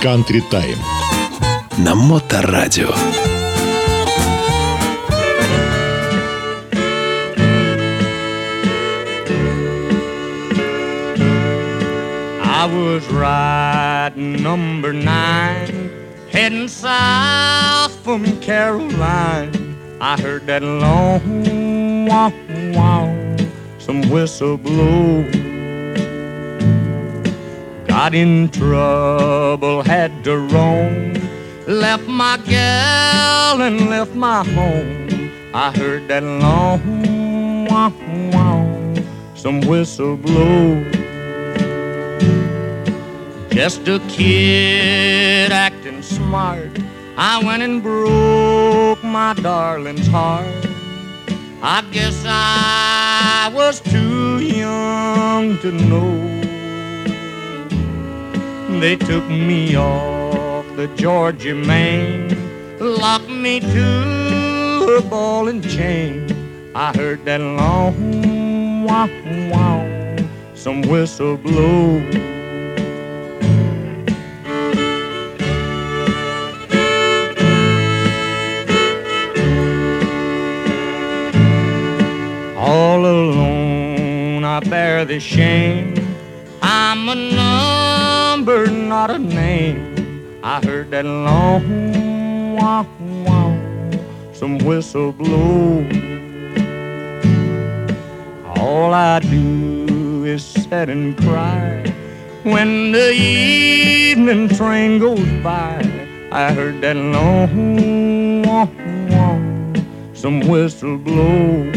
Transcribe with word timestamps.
Country 0.00 0.42
Time. 0.50 0.78
На 1.78 1.94
Моторадио. 1.94 2.92
I 12.42 12.66
was 12.66 13.06
riding 13.08 14.42
number 14.42 14.92
nine, 14.92 15.90
heading 16.30 16.68
south 16.68 17.94
from 18.04 18.24
Caroline. 18.40 19.76
I 20.00 20.20
heard 20.20 20.46
that 20.46 20.62
long 20.62 22.06
wow 22.06 22.32
wow, 22.74 23.36
some 23.78 24.08
whistle 24.10 24.56
blow. 24.56 25.37
Got 28.01 28.15
in 28.15 28.47
trouble, 28.47 29.83
had 29.83 30.23
to 30.23 30.37
roam. 30.37 31.15
Left 31.67 32.07
my 32.07 32.37
gal 32.45 33.61
and 33.61 33.89
left 33.89 34.15
my 34.15 34.41
home. 34.55 35.29
I 35.53 35.69
heard 35.71 36.07
that 36.07 36.23
long 36.23 37.65
wow 37.65 37.91
wow, 38.31 38.95
some 39.35 39.59
whistle 39.59 40.15
blow. 40.15 40.81
Just 43.49 43.85
a 43.89 43.99
kid 44.07 45.51
acting 45.51 46.01
smart. 46.01 46.71
I 47.17 47.43
went 47.43 47.63
and 47.63 47.83
broke 47.83 49.03
my 49.03 49.33
darling's 49.33 50.07
heart. 50.07 50.47
I 51.61 51.83
guess 51.91 52.23
I 52.25 53.51
was 53.53 53.81
too 53.81 54.39
young 54.39 55.57
to 55.57 55.73
know. 55.73 56.48
They 58.79 58.95
took 58.95 59.27
me 59.27 59.75
off 59.75 60.65
the 60.77 60.87
Georgia 60.95 61.53
main, 61.53 62.29
locked 62.79 63.27
me 63.27 63.59
to 63.59 64.95
a 64.97 65.01
ball 65.01 65.49
and 65.49 65.61
chain. 65.69 66.25
I 66.73 66.95
heard 66.95 67.25
that 67.25 67.41
long 67.41 68.85
wow 68.85 69.09
wow, 69.51 70.15
some 70.53 70.81
whistle 70.83 71.35
blow. 71.35 71.99
All 82.57 83.05
alone 83.05 84.45
I 84.45 84.61
bear 84.61 85.03
the 85.03 85.19
shame. 85.19 85.88
I 90.59 90.65
heard 90.65 90.91
that 90.91 91.05
long 91.05 92.55
wow 92.57 92.85
wow, 92.99 93.57
some 94.33 94.57
whistle 94.57 95.13
blow. 95.13 95.87
All 98.57 98.93
I 98.93 99.19
do 99.19 100.25
is 100.25 100.43
sit 100.43 100.89
and 100.89 101.17
cry 101.17 101.85
when 102.43 102.91
the 102.91 103.13
evening 103.13 104.49
train 104.49 104.99
goes 104.99 105.25
by. 105.41 105.79
I 106.29 106.51
heard 106.51 106.81
that 106.81 106.97
long 106.97 108.41
wow 108.43 108.69
wow, 109.09 109.39
some 110.13 110.41
whistle 110.41 110.97
blow. 110.97 111.71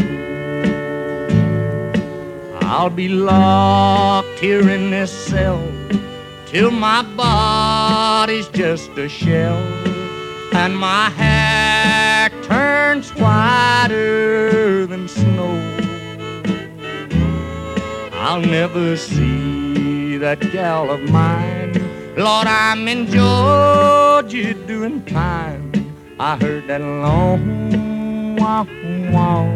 I'll 2.63 2.89
be 2.89 3.07
locked 3.07 4.39
here 4.39 4.67
in 4.67 4.91
this 4.91 5.09
cell 5.09 5.61
till 6.53 6.69
my 6.69 7.01
body's 7.17 8.47
just 8.49 8.91
a 8.91 9.09
shell 9.09 9.57
and 10.53 10.77
my 10.77 11.09
hair 11.09 12.29
turns 12.43 13.09
whiter 13.15 14.85
than 14.85 15.07
snow. 15.07 15.55
I'll 18.11 18.41
never 18.41 18.95
see 18.95 20.17
that 20.17 20.41
gal 20.51 20.91
of 20.91 21.01
mine. 21.09 21.73
Lord, 22.15 22.45
I'm 22.45 22.87
in 22.87 23.07
Georgia 23.07 24.53
doing 24.67 25.03
time. 25.05 25.71
I 26.19 26.37
heard 26.37 26.67
that 26.67 26.81
long 26.81 28.35
wow 28.35 28.67
wow 29.11 29.49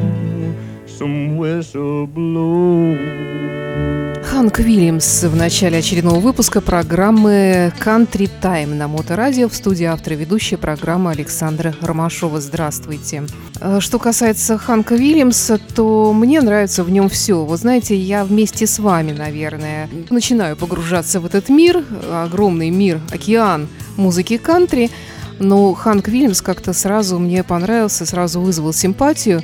some 0.87 1.37
whistle 1.37 2.07
blow. 2.07 4.06
Ханк 4.37 4.59
Вильямс 4.59 5.23
в 5.23 5.35
начале 5.35 5.79
очередного 5.79 6.19
выпуска 6.19 6.61
программы 6.61 7.73
Country 7.83 8.29
Time 8.39 8.75
на 8.75 8.87
Моторадио 8.87 9.49
в 9.49 9.55
студии 9.55 9.85
автора 9.85 10.15
и 10.15 10.19
ведущая 10.19 10.57
программы 10.57 11.09
Александра 11.09 11.73
Ромашова. 11.81 12.39
Здравствуйте. 12.39 13.23
Э, 13.59 13.79
Что 13.79 13.97
касается 13.97 14.59
Ханка 14.59 14.93
Вильямса, 14.93 15.57
то 15.57 16.13
мне 16.13 16.39
нравится 16.39 16.83
в 16.83 16.91
нем 16.91 17.09
все. 17.09 17.45
Вы 17.45 17.57
знаете, 17.57 17.95
я 17.97 18.23
вместе 18.23 18.67
с 18.67 18.77
вами, 18.77 19.11
наверное, 19.11 19.89
начинаю 20.11 20.55
погружаться 20.55 21.19
в 21.19 21.25
этот 21.25 21.49
мир, 21.49 21.83
огромный 22.13 22.69
мир, 22.69 23.01
океан 23.11 23.67
музыки 23.95 24.37
кантри. 24.37 24.91
Но 25.39 25.73
Ханк 25.73 26.09
Вильямс 26.09 26.43
как-то 26.43 26.73
сразу 26.73 27.17
мне 27.17 27.43
понравился, 27.43 28.05
сразу 28.05 28.39
вызвал 28.39 28.71
симпатию. 28.71 29.41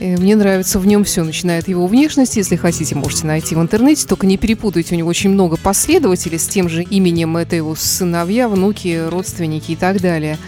И 0.00 0.16
Мне 0.16 0.34
нравится 0.34 0.78
в 0.78 0.86
нем 0.86 1.04
все, 1.04 1.22
начиная 1.22 1.58
от 1.58 1.68
его 1.68 1.86
внешности. 1.86 2.38
Если 2.38 2.56
хотите, 2.56 2.94
можете 2.94 3.26
найти 3.26 3.54
в 3.54 3.60
интернете. 3.60 4.06
Только 4.06 4.26
не 4.26 4.38
перепутайте, 4.38 4.94
у 4.94 4.98
него 4.98 5.10
очень 5.10 5.28
много 5.28 5.58
последователей 5.58 6.38
с 6.38 6.48
тем 6.48 6.70
же 6.70 6.82
именем. 6.82 7.36
Это 7.36 7.56
его 7.56 7.74
сыновья, 7.74 8.48
внуки, 8.48 9.08
родственники 9.08 9.72
и 9.72 9.76
так 9.76 10.00
далее. 10.00 10.38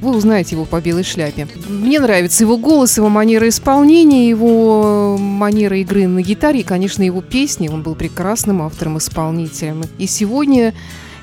Вы 0.00 0.16
узнаете 0.16 0.56
его 0.56 0.64
по 0.64 0.80
белой 0.80 1.04
шляпе. 1.04 1.46
Мне 1.68 2.00
нравится 2.00 2.42
его 2.42 2.56
голос, 2.56 2.96
его 2.96 3.08
манера 3.08 3.48
исполнения, 3.48 4.28
его 4.28 5.16
манера 5.16 5.78
игры 5.78 6.08
на 6.08 6.20
гитаре 6.20 6.60
и, 6.60 6.64
конечно, 6.64 7.04
его 7.04 7.20
песни. 7.20 7.68
Он 7.68 7.82
был 7.82 7.94
прекрасным 7.94 8.62
автором-исполнителем. 8.62 9.84
И 9.98 10.08
сегодня 10.08 10.74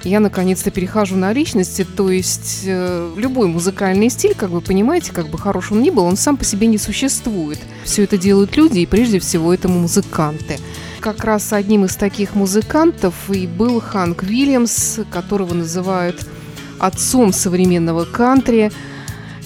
я 0.06 0.20
наконец-то 0.20 0.72
перехожу 0.72 1.18
на 1.18 1.34
личности, 1.34 1.84
то 1.84 2.10
есть 2.10 2.62
э, 2.66 3.12
любой 3.18 3.48
музыкальный 3.48 4.10
стиль, 4.10 4.36
как 4.36 4.52
вы 4.52 4.62
понимаете, 4.62 5.12
как 5.12 5.30
бы 5.30 5.38
хорош 5.38 5.72
он 5.72 5.82
ни 5.82 5.90
был, 5.90 6.04
он 6.04 6.16
сам 6.16 6.38
по 6.38 6.46
себе 6.46 6.68
не 6.68 6.78
существует. 6.78 7.60
Все 7.84 8.04
это 8.04 8.18
делают 8.18 8.56
люди, 8.56 8.80
и 8.80 8.86
прежде 8.86 9.20
всего 9.20 9.54
это 9.54 9.68
музыканты. 9.68 10.60
Как 11.00 11.24
раз 11.24 11.52
одним 11.54 11.86
из 11.86 11.96
таких 11.96 12.36
музыкантов 12.36 13.16
и 13.30 13.48
был 13.48 13.82
Ханк 13.82 14.24
Вильямс, 14.24 15.00
которого 15.12 15.54
называют 15.56 16.26
отцом 16.80 17.34
современного 17.34 18.06
кантри. 18.06 18.72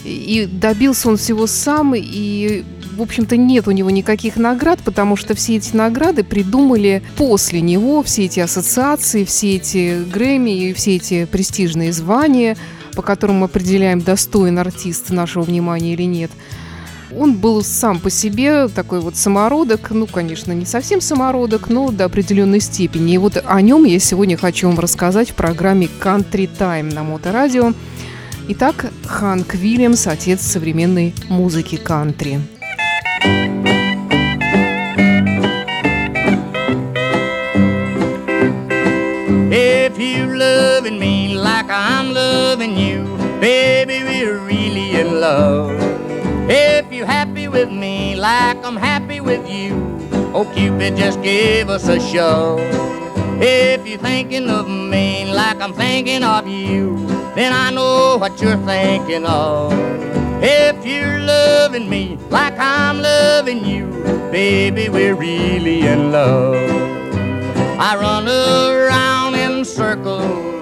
И 0.04 0.48
добился 0.52 1.10
он 1.10 1.18
всего 1.18 1.48
сам, 1.48 1.94
и 1.96 2.64
в 3.00 3.02
общем-то, 3.02 3.38
нет 3.38 3.68
у 3.68 3.72
него 3.72 3.90
никаких 3.90 4.36
наград, 4.36 4.80
потому 4.84 5.16
что 5.16 5.34
все 5.34 5.56
эти 5.56 5.76
награды 5.76 6.24
придумали 6.24 7.02
после 7.16 7.62
него, 7.62 8.04
все 8.04 8.26
эти 8.26 8.42
ассоциации, 8.42 9.24
все 9.24 9.56
эти 9.56 10.04
Грэмми 10.04 10.70
и 10.70 10.74
все 10.74 10.98
эти 10.98 11.26
престижные 11.26 11.94
звания, 11.94 12.58
по 12.96 13.02
которым 13.02 13.38
мы 13.38 13.46
определяем, 13.46 14.02
достоин 14.02 14.60
артист 14.60 15.12
нашего 15.12 15.44
внимания 15.44 15.94
или 15.94 16.04
нет. 16.04 16.30
Он 17.18 17.36
был 17.36 17.64
сам 17.64 18.00
по 18.00 18.10
себе 18.10 18.68
такой 18.68 19.00
вот 19.00 19.16
самородок, 19.16 19.92
ну, 19.92 20.06
конечно, 20.06 20.52
не 20.52 20.66
совсем 20.66 21.00
самородок, 21.00 21.70
но 21.70 21.92
до 21.92 22.06
определенной 22.06 22.60
степени. 22.60 23.14
И 23.14 23.18
вот 23.18 23.42
о 23.44 23.62
нем 23.62 23.86
я 23.86 23.98
сегодня 24.00 24.36
хочу 24.36 24.68
вам 24.68 24.78
рассказать 24.78 25.30
в 25.30 25.36
программе 25.36 25.88
Country 26.02 26.50
Time 26.60 26.94
на 26.94 27.04
Моторадио. 27.04 27.74
Итак, 28.50 28.92
Ханк 29.06 29.56
Вильямс, 29.56 30.06
отец 30.06 30.42
современной 30.42 31.16
музыки 31.30 31.78
кантри. 31.78 32.42
Baby, 43.40 44.04
we're 44.04 44.40
really 44.40 44.96
in 44.96 45.22
love. 45.22 45.72
If 46.50 46.92
you're 46.92 47.06
happy 47.06 47.48
with 47.48 47.72
me 47.72 48.16
like 48.16 48.58
I'm 48.66 48.76
happy 48.76 49.22
with 49.22 49.48
you, 49.50 49.74
oh 50.34 50.52
Cupid, 50.54 50.98
just 50.98 51.22
give 51.22 51.70
us 51.70 51.88
a 51.88 52.00
shove. 52.00 52.60
If 53.42 53.88
you're 53.88 54.00
thinking 54.00 54.50
of 54.50 54.68
me 54.68 55.32
like 55.34 55.62
I'm 55.62 55.74
thinking 55.74 56.24
of 56.24 56.48
you, 56.48 56.98
then 57.36 57.54
I 57.54 57.70
know 57.72 58.18
what 58.18 58.42
you're 58.42 58.58
thinking 58.58 59.26
of. 59.26 59.72
If 60.44 60.86
you're 60.86 61.20
loving 61.20 61.90
me 61.90 62.18
like 62.30 62.58
I'm 62.58 63.02
loving 63.02 63.64
you, 63.64 63.88
baby, 64.32 64.90
we're 64.90 65.16
really 65.16 65.82
in 65.82 66.12
love. 66.12 66.56
I 67.80 67.96
run 67.96 68.28
around 68.28 69.36
in 69.36 69.64
circles 69.64 70.59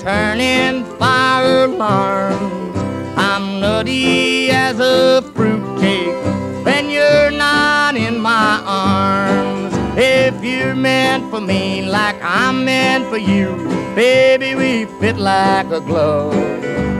and 0.00 0.08
turn 0.08 0.40
in 0.40 0.84
fire 0.98 1.64
alarms. 1.64 2.76
I'm 3.16 3.60
nutty 3.60 4.50
as 4.50 4.78
a 4.78 5.22
fruitcake 5.34 6.64
when 6.64 6.90
you're 6.90 7.30
not 7.30 7.96
in 7.96 8.20
my 8.20 8.62
arms. 8.64 9.74
If 9.96 10.42
you're 10.42 10.74
meant 10.74 11.30
for 11.30 11.40
me 11.40 11.82
like 11.82 12.16
I'm 12.22 12.64
meant 12.64 13.06
for 13.08 13.18
you, 13.18 13.56
baby, 13.94 14.54
we 14.54 14.86
fit 15.00 15.16
like 15.16 15.66
a 15.66 15.80
glove. 15.80 16.34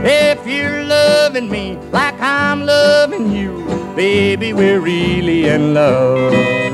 If 0.04 0.46
you're 0.46 0.82
loving 0.84 1.48
me 1.48 1.76
like 1.92 2.20
I'm 2.20 2.64
loving 2.66 3.32
you, 3.32 3.64
baby, 3.94 4.52
we're 4.52 4.80
really 4.80 5.46
in 5.46 5.74
love. 5.74 6.69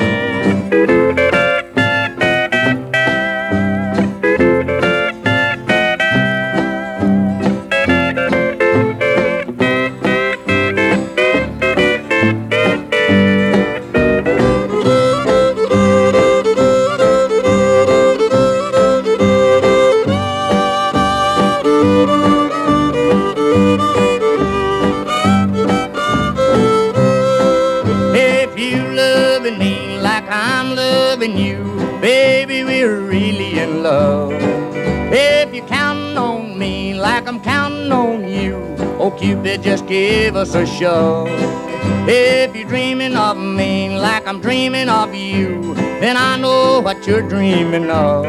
If 40.78 42.54
you're 42.54 42.68
dreaming 42.68 43.16
of 43.16 43.38
me 43.38 43.98
like 43.98 44.26
I'm 44.26 44.42
dreaming 44.42 44.90
of 44.90 45.14
you, 45.14 45.74
then 45.74 46.18
I 46.18 46.36
know 46.36 46.80
what 46.80 47.06
you're 47.06 47.26
dreaming 47.26 47.90
of. 47.90 48.26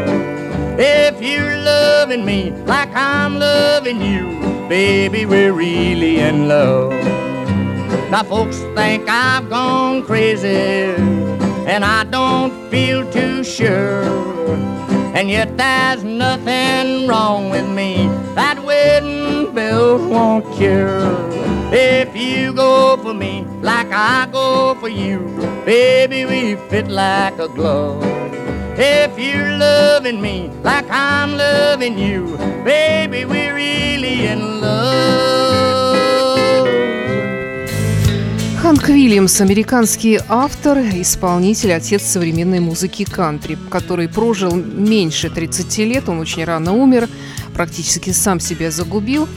If 0.80 1.22
you're 1.22 1.58
loving 1.58 2.24
me 2.24 2.52
like 2.66 2.90
I'm 2.96 3.38
loving 3.38 4.02
you, 4.02 4.40
baby, 4.70 5.26
we're 5.26 5.52
really 5.52 6.20
in 6.20 6.48
love. 6.48 6.94
Now, 8.10 8.24
folks 8.24 8.60
think 8.76 9.10
I've 9.10 9.50
gone 9.50 10.04
crazy, 10.06 10.96
and 11.68 11.84
I 11.84 12.06
don't 12.06 12.72
feel 12.72 13.12
too 13.12 13.44
sure. 13.44 14.04
And 15.14 15.30
yet, 15.30 15.58
there's 15.58 16.06
nothing 16.06 17.08
wrong 17.08 17.50
with 17.50 17.68
me. 17.68 18.08
That 18.36 18.64
wedding 18.64 19.54
bells 19.54 20.02
won't 20.10 20.46
cure. 20.56 21.07
If 21.70 22.16
you 22.16 22.54
go 22.54 22.96
for 22.96 23.14
me 23.14 23.46
like 23.62 23.92
I 23.92 24.26
go 24.32 24.74
for 24.80 24.88
you, 24.88 25.20
baby, 25.66 26.26
we 26.26 26.56
fit 26.70 26.88
like 26.88 27.38
a 27.40 27.50
glove. 27.50 28.06
If 28.78 29.20
you're 29.20 29.58
loving 29.58 30.22
me 30.22 30.50
like 30.64 30.90
I'm 30.90 31.36
loving 31.36 31.98
you, 31.98 32.38
baby, 32.64 33.26
we're 33.26 33.54
really 33.54 34.28
in 34.28 34.62
love. 34.62 35.18
Ханк 38.62 38.88
Вильямс– 38.88 39.42
американский 39.42 40.20
автор, 40.30 40.78
исполнитель, 40.80 41.74
отец 41.74 42.04
современной 42.04 42.62
музыки 42.62 43.04
кантри, 43.04 43.58
который 43.70 44.08
прожил 44.08 44.56
меньше 44.56 45.30
30 45.30 45.78
лет, 45.80 46.08
он 46.08 46.20
очень 46.20 46.46
рано 46.46 46.74
умер, 46.74 47.10
практически 47.54 48.12
сам 48.12 48.40
себя 48.40 48.72
загубил. 48.72 49.28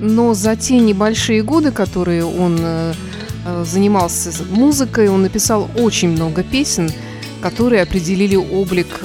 Но 0.00 0.34
за 0.34 0.56
те 0.56 0.78
небольшие 0.78 1.42
годы, 1.42 1.72
которые 1.72 2.24
он 2.24 2.56
э, 2.60 2.94
э, 3.44 3.64
занимался 3.64 4.30
музыкой, 4.50 5.08
он 5.08 5.22
написал 5.22 5.68
очень 5.76 6.10
много 6.10 6.42
песен, 6.42 6.90
которые 7.40 7.82
определили 7.82 8.36
облик 8.36 9.00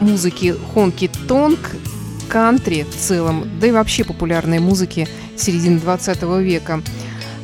музыки 0.00 0.54
хонки-тонг, 0.74 1.58
кантри 2.28 2.86
в 2.88 2.94
целом, 2.94 3.48
да 3.60 3.66
и 3.66 3.70
вообще 3.72 4.04
популярной 4.04 4.60
музыки 4.60 5.08
середины 5.36 5.80
20 5.80 6.22
века. 6.40 6.82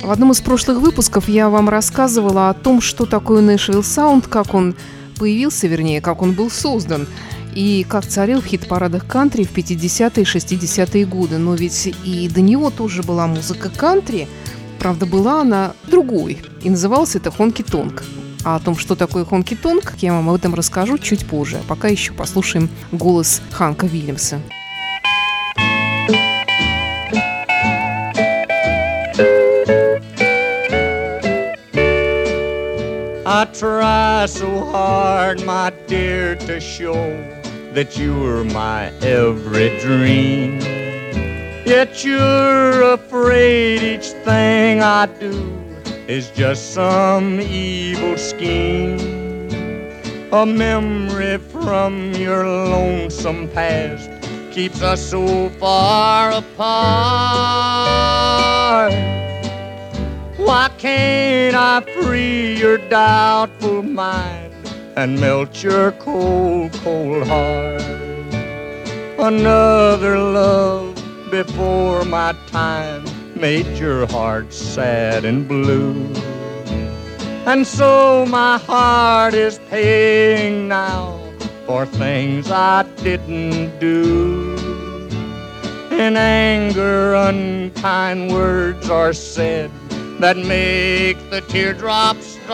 В 0.02 0.10
одном 0.10 0.32
из 0.32 0.40
прошлых 0.40 0.78
выпусков 0.78 1.28
я 1.28 1.48
вам 1.48 1.68
рассказывала 1.68 2.50
о 2.50 2.54
том, 2.54 2.80
что 2.80 3.06
такое 3.06 3.40
Нэшвилл 3.40 3.82
Саунд, 3.82 4.28
как 4.28 4.54
он 4.54 4.76
появился, 5.18 5.66
вернее, 5.66 6.00
как 6.00 6.22
он 6.22 6.32
был 6.32 6.50
создан– 6.50 7.08
и 7.54 7.86
как 7.88 8.06
царил 8.06 8.40
в 8.40 8.46
хит-парадах 8.46 9.06
кантри 9.06 9.44
в 9.44 9.52
50-е 9.52 10.22
и 10.22 10.26
60-е 10.26 11.06
годы. 11.06 11.38
Но 11.38 11.54
ведь 11.54 11.94
и 12.04 12.28
до 12.28 12.40
него 12.40 12.70
тоже 12.70 13.02
была 13.02 13.26
музыка 13.26 13.70
кантри, 13.70 14.28
правда, 14.78 15.06
была 15.06 15.40
она 15.40 15.72
другой, 15.86 16.42
и 16.62 16.70
называлась 16.70 17.16
это 17.16 17.30
«Хонки-тонг». 17.30 18.02
А 18.44 18.56
о 18.56 18.60
том, 18.60 18.76
что 18.76 18.94
такое 18.94 19.24
хонки-тонг, 19.24 19.94
я 20.00 20.12
вам 20.12 20.28
об 20.28 20.34
этом 20.34 20.54
расскажу 20.54 20.98
чуть 20.98 21.26
позже. 21.26 21.56
А 21.56 21.62
пока 21.66 21.88
еще 21.88 22.12
послушаем 22.12 22.68
голос 22.92 23.40
Ханка 23.50 23.86
Вильямса. 23.86 24.38
I 33.26 33.46
try 33.46 34.26
so 34.26 34.48
hard, 34.70 35.44
my 35.44 35.72
dear, 35.88 36.36
to 36.46 36.60
show 36.60 36.94
that 37.74 37.98
you 37.98 38.14
were 38.20 38.44
my 38.44 38.86
every 39.02 39.76
dream. 39.80 40.60
Yet 41.66 42.04
you're 42.04 42.82
afraid 42.92 43.82
each 43.82 44.10
thing 44.22 44.80
I 44.80 45.06
do 45.06 45.52
is 46.06 46.30
just 46.30 46.72
some 46.72 47.40
evil 47.40 48.16
scheme. 48.16 49.00
A 50.32 50.46
memory 50.46 51.38
from 51.38 52.12
your 52.12 52.46
lonesome 52.46 53.48
past 53.48 54.08
keeps 54.52 54.80
us 54.80 55.00
so 55.10 55.48
far 55.58 56.30
apart. 56.30 56.44
Why 60.36 60.70
can't 60.78 61.56
I 61.56 61.80
free 62.02 62.56
your 62.56 62.78
doubtful 62.88 63.82
mind? 63.82 64.43
And 64.96 65.20
melt 65.20 65.62
your 65.62 65.92
cold, 65.92 66.72
cold 66.84 67.26
heart. 67.26 67.82
Another 69.18 70.18
love 70.18 70.94
before 71.30 72.04
my 72.04 72.34
time 72.46 73.04
made 73.34 73.66
your 73.78 74.06
heart 74.06 74.52
sad 74.52 75.24
and 75.24 75.48
blue. 75.48 76.12
And 77.46 77.66
so 77.66 78.24
my 78.26 78.58
heart 78.58 79.34
is 79.34 79.58
paying 79.70 80.68
now 80.68 81.20
for 81.66 81.86
things 81.86 82.50
I 82.50 82.84
didn't 83.02 83.78
do. 83.80 84.56
In 85.90 86.16
anger, 86.16 87.14
unkind 87.14 88.32
words 88.32 88.88
are 88.88 89.12
said 89.12 89.70
that 90.20 90.36
make 90.36 91.18
the 91.30 91.40
teardrops 91.42 92.33
Why 92.46 92.52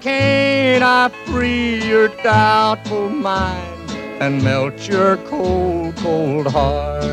can't 0.00 0.82
I 0.82 1.10
free 1.26 1.86
your 1.86 2.08
doubtful 2.22 3.10
mind 3.10 3.90
and 4.20 4.42
melt 4.42 4.88
your 4.88 5.18
cold, 5.18 5.94
cold 5.96 6.46
heart? 6.46 7.04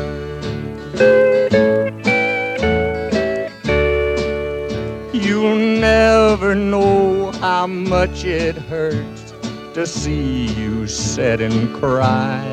You'll 5.12 5.56
never 5.56 6.54
know 6.54 7.32
how 7.32 7.66
much 7.66 8.24
it 8.24 8.56
hurts 8.56 9.34
to 9.74 9.86
see 9.86 10.46
you 10.54 10.86
sit 10.86 11.42
and 11.42 11.74
cry. 11.74 12.46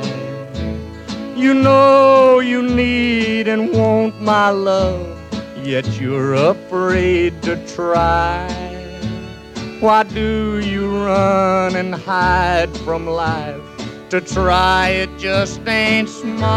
You 1.38 1.54
know 1.54 2.40
you 2.40 2.64
need 2.64 3.48
and 3.48 3.72
want 3.72 4.20
my 4.22 4.50
love 4.50 5.07
yet 5.68 6.00
you're 6.00 6.34
afraid 6.34 7.42
to 7.44 7.58
try. 7.68 8.48
Why 9.82 10.04
do 10.04 10.60
you 10.60 11.06
run 11.06 11.76
and 11.76 11.94
hide 11.94 12.76
from 12.78 13.06
life? 13.06 13.62
To 14.12 14.22
try 14.22 14.88
it 15.04 15.10
just 15.20 15.60
ain't 15.68 16.08
smart. 16.08 16.48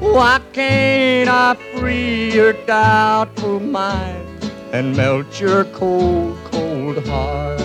Why 0.00 0.40
can't 0.52 1.30
I 1.30 1.54
free 1.76 2.34
your 2.34 2.54
doubtful 2.66 3.60
mind 3.60 4.26
and 4.72 4.96
melt 4.96 5.40
your 5.40 5.64
cold, 5.66 6.36
cold 6.50 7.06
heart? 7.06 7.60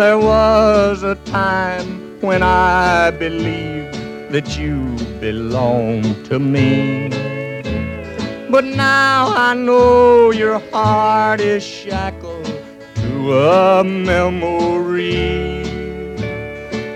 There 0.00 0.18
was 0.18 1.02
a 1.02 1.16
time 1.26 2.18
when 2.22 2.42
I 2.42 3.10
believed 3.10 3.99
that 4.30 4.56
you 4.56 4.96
belong 5.20 6.02
to 6.24 6.38
me. 6.38 7.08
But 8.48 8.64
now 8.64 9.34
I 9.34 9.54
know 9.54 10.30
your 10.30 10.60
heart 10.70 11.40
is 11.40 11.64
shackled 11.64 12.46
to 12.94 13.32
a 13.34 13.82
memory. 13.82 15.64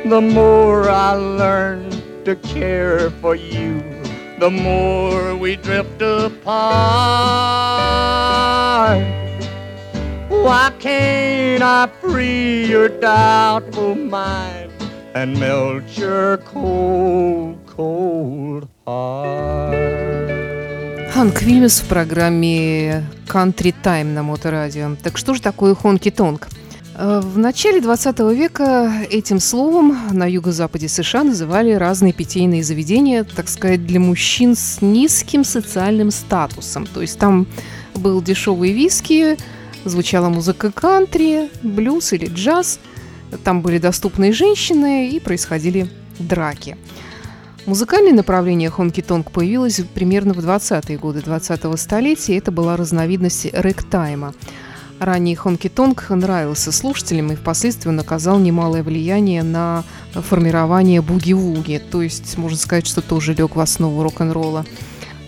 The 0.04 0.20
more 0.20 0.88
I 0.88 1.14
learn 1.14 1.90
to 2.24 2.36
care 2.36 3.10
for 3.10 3.34
you, 3.34 3.82
the 4.38 4.50
more 4.50 5.34
we 5.34 5.56
drift 5.56 6.02
apart. 6.02 6.54
Why 10.28 10.72
can't 10.78 11.62
I 11.64 11.88
free 12.00 12.66
your 12.66 12.88
doubtful 12.88 13.96
mind 13.96 14.73
and 15.14 15.38
melt 15.38 15.85
your 15.97 16.38
cold, 16.52 17.56
cold 17.66 18.66
heart? 18.85 19.75
Ханк 21.12 21.42
Вильямс 21.42 21.80
в 21.80 21.87
программе 21.87 23.04
Country 23.28 23.73
Time 23.83 24.12
на 24.12 24.25
Моторадио. 24.25 24.97
Так 25.02 25.16
что 25.16 25.35
же 25.35 25.40
такое 25.40 25.76
хонки-тонг? 25.76 26.49
Э, 26.97 27.21
в 27.23 27.38
начале 27.38 27.80
20 27.80 28.18
века 28.35 28.92
этим 29.09 29.38
словом 29.38 29.97
на 30.11 30.26
юго-западе 30.28 30.88
США 30.88 31.23
называли 31.23 31.73
разные 31.73 32.12
питейные 32.12 32.64
заведения, 32.64 33.23
так 33.23 33.49
сказать, 33.49 33.87
для 33.87 34.00
мужчин 34.00 34.56
с 34.56 34.83
низким 34.83 35.44
социальным 35.44 36.11
статусом. 36.11 36.87
То 36.87 37.00
есть 37.00 37.18
там 37.21 37.47
был 37.94 38.21
дешевый 38.21 38.73
виски, 38.73 39.37
звучала 39.85 40.28
музыка 40.28 40.73
кантри, 40.73 41.49
блюз 41.62 42.12
или 42.12 42.26
джаз, 42.26 42.80
там 43.42 43.62
были 43.62 43.78
доступные 43.78 44.32
женщины 44.32 45.10
и 45.10 45.20
происходили 45.20 45.88
драки. 46.18 46.76
Музыкальное 47.66 48.12
направление 48.12 48.68
хонки-тонг 48.68 49.30
появилось 49.30 49.80
примерно 49.94 50.34
в 50.34 50.38
20-е 50.38 50.98
годы 50.98 51.20
20-го 51.20 51.76
столетия. 51.78 52.36
Это 52.36 52.52
была 52.52 52.76
разновидность 52.76 53.46
рэк-тайма. 53.46 54.34
Ранний 55.00 55.34
хонки-тонг 55.34 56.10
нравился 56.10 56.72
слушателям 56.72 57.32
и 57.32 57.36
впоследствии 57.36 57.88
он 57.88 57.98
оказал 57.98 58.38
немалое 58.38 58.82
влияние 58.82 59.42
на 59.42 59.82
формирование 60.12 61.00
буги-вуги, 61.00 61.80
то 61.90 62.00
есть, 62.00 62.38
можно 62.38 62.56
сказать, 62.56 62.86
что 62.86 63.00
тоже 63.00 63.34
лег 63.34 63.56
в 63.56 63.60
основу 63.60 64.02
рок-н-ролла. 64.02 64.64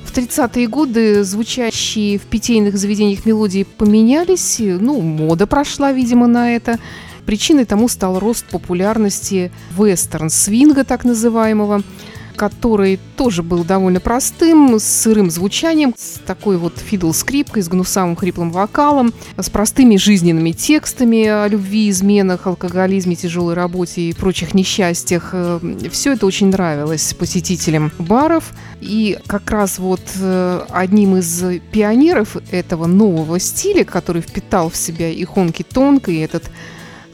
В 0.04 0.16
30-е 0.16 0.68
годы 0.68 1.24
звучащие 1.24 2.18
в 2.18 2.22
питейных 2.22 2.78
заведениях 2.78 3.26
мелодии 3.26 3.64
поменялись, 3.64 4.56
ну, 4.60 5.00
мода 5.00 5.46
прошла, 5.46 5.92
видимо, 5.92 6.26
на 6.26 6.54
это. 6.54 6.78
Причиной 7.26 7.64
тому 7.64 7.88
стал 7.88 8.18
рост 8.18 8.46
популярности 8.46 9.50
вестерн-свинга, 9.76 10.84
так 10.84 11.04
называемого– 11.04 11.82
который 12.36 13.00
тоже 13.16 13.42
был 13.42 13.64
довольно 13.64 13.98
простым, 13.98 14.78
с 14.78 14.84
сырым 14.84 15.30
звучанием, 15.30 15.94
с 15.96 16.20
такой 16.20 16.58
вот 16.58 16.74
фидл-скрипкой, 16.78 17.62
с 17.62 17.68
гнусавым 17.68 18.14
хриплым 18.14 18.52
вокалом, 18.52 19.12
с 19.36 19.50
простыми 19.50 19.96
жизненными 19.96 20.52
текстами 20.52 21.26
о 21.26 21.48
любви, 21.48 21.90
изменах, 21.90 22.46
алкоголизме, 22.46 23.16
тяжелой 23.16 23.54
работе 23.54 24.02
и 24.02 24.12
прочих 24.12 24.54
несчастьях. 24.54 25.30
Э, 25.32 25.58
Все 25.90 26.12
это 26.12 26.26
очень 26.26 26.48
нравилось 26.48 27.14
посетителям 27.14 27.90
баров. 27.98 28.52
И 28.80 29.18
как 29.26 29.50
раз 29.50 29.78
вот 29.78 30.02
э, 30.20 30.64
одним 30.68 31.16
из 31.16 31.42
пионеров 31.72 32.36
этого 32.50 32.86
нового 32.86 33.40
стиля, 33.40 33.84
который 33.84 34.22
впитал 34.22 34.70
в 34.70 34.76
себя 34.76 35.10
и 35.10 35.24
хонки-тонг, 35.24 36.08
и 36.08 36.18
этот 36.18 36.44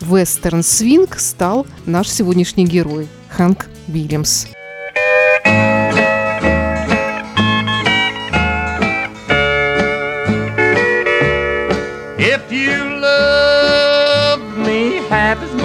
вестерн-свинг, 0.03 1.19
стал 1.19 1.67
наш 1.87 2.09
сегодняшний 2.11 2.65
герой 2.65 3.09
Хэнк 3.31 3.67
Вильямс. 3.89 4.47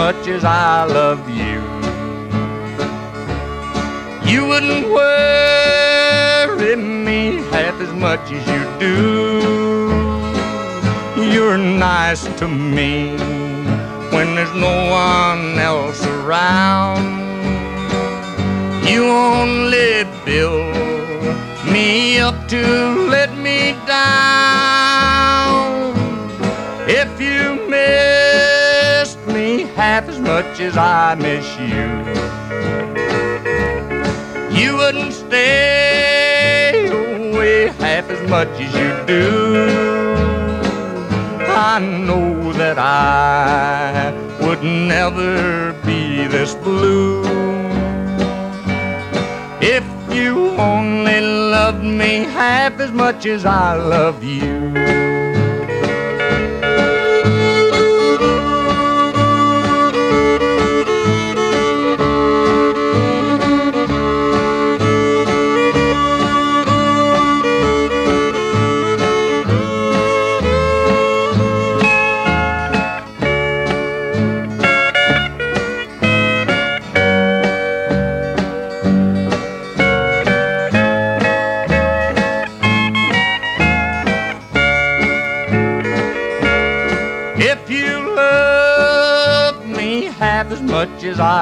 much 0.08 0.28
as 0.28 0.46
I 0.46 0.86
love 0.86 1.28
you. 1.30 1.60
You 4.32 4.46
wouldn't 4.46 4.88
worry 4.90 6.76
me 6.78 7.42
half 7.52 7.82
as 7.82 7.92
much 7.94 8.32
as 8.32 8.44
you 8.54 8.64
do. 8.80 8.98
You're 11.34 11.58
nice 11.58 12.24
to 12.40 12.48
me 12.48 13.57
when 14.18 14.34
there's 14.34 14.56
no 14.56 14.76
one 14.90 15.60
else 15.60 16.04
around. 16.08 17.06
You 18.90 19.06
only 19.06 20.06
build 20.26 20.74
me 21.72 22.18
up 22.18 22.48
to 22.48 22.64
let 23.16 23.38
me 23.38 23.60
down. 23.86 25.14
If 27.02 27.10
you 27.22 27.44
missed 27.70 29.22
me 29.28 29.50
half 29.80 30.10
as 30.10 30.20
much 30.20 30.60
as 30.68 30.76
I 30.78 31.14
miss 31.14 31.48
you. 31.70 31.88
You 34.60 34.78
wouldn't 34.78 35.14
stay 35.14 36.88
away 36.88 37.68
half 37.84 38.10
as 38.10 38.22
much 38.28 38.50
as 38.66 38.72
you 38.82 38.90
do. 39.06 40.47
I 41.60 41.80
know 41.80 42.54
that 42.54 42.78
I 42.78 44.12
would 44.46 44.62
never 44.62 45.74
be 45.88 46.28
this 46.28 46.54
blue 46.54 47.24
if 49.60 49.84
you 50.14 50.50
only 50.52 51.20
loved 51.20 51.84
me 51.84 52.26
half 52.26 52.80
as 52.80 52.92
much 52.92 53.26
as 53.26 53.44
I 53.44 53.74
love 53.74 54.24
you. 54.24 55.07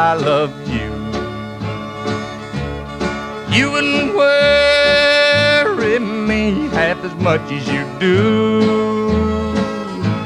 I 0.06 0.14
love 0.14 0.54
you. 0.70 0.92
You 3.56 3.72
wouldn't 3.72 4.14
worry 4.14 5.98
me 5.98 6.68
half 6.68 7.04
as 7.04 7.16
much 7.16 7.42
as 7.52 7.66
you 7.74 7.84
do. 8.00 8.22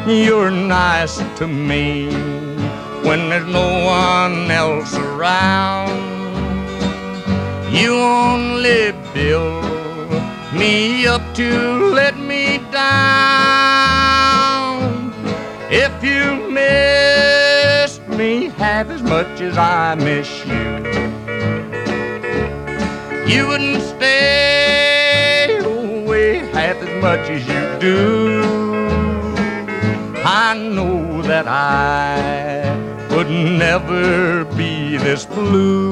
You're 0.05 0.51
nice 0.51 1.15
to 1.37 1.47
me 1.47 2.11
when 3.07 3.29
there's 3.29 3.47
no 3.47 3.67
one 3.85 4.51
else 4.51 4.93
around. 4.95 5.95
You 7.71 7.95
only 7.95 8.91
build 9.13 9.63
me 10.51 11.07
up 11.07 11.23
to 11.35 11.49
let 11.99 12.17
me 12.17 12.57
down. 12.69 13.48
Much 19.09 19.41
as 19.41 19.57
I 19.57 19.95
miss 19.95 20.29
you. 20.45 20.69
You 23.27 23.47
wouldn't 23.47 23.81
stay 23.81 25.57
away 25.63 26.37
half 26.53 26.77
as 26.77 27.01
much 27.01 27.27
as 27.35 27.41
you 27.47 27.63
do. 27.79 28.43
I 30.23 30.55
know 30.55 31.23
that 31.23 31.47
I 31.47 32.69
would 33.09 33.31
never 33.31 34.45
be 34.55 34.97
this 34.97 35.25
blue 35.25 35.89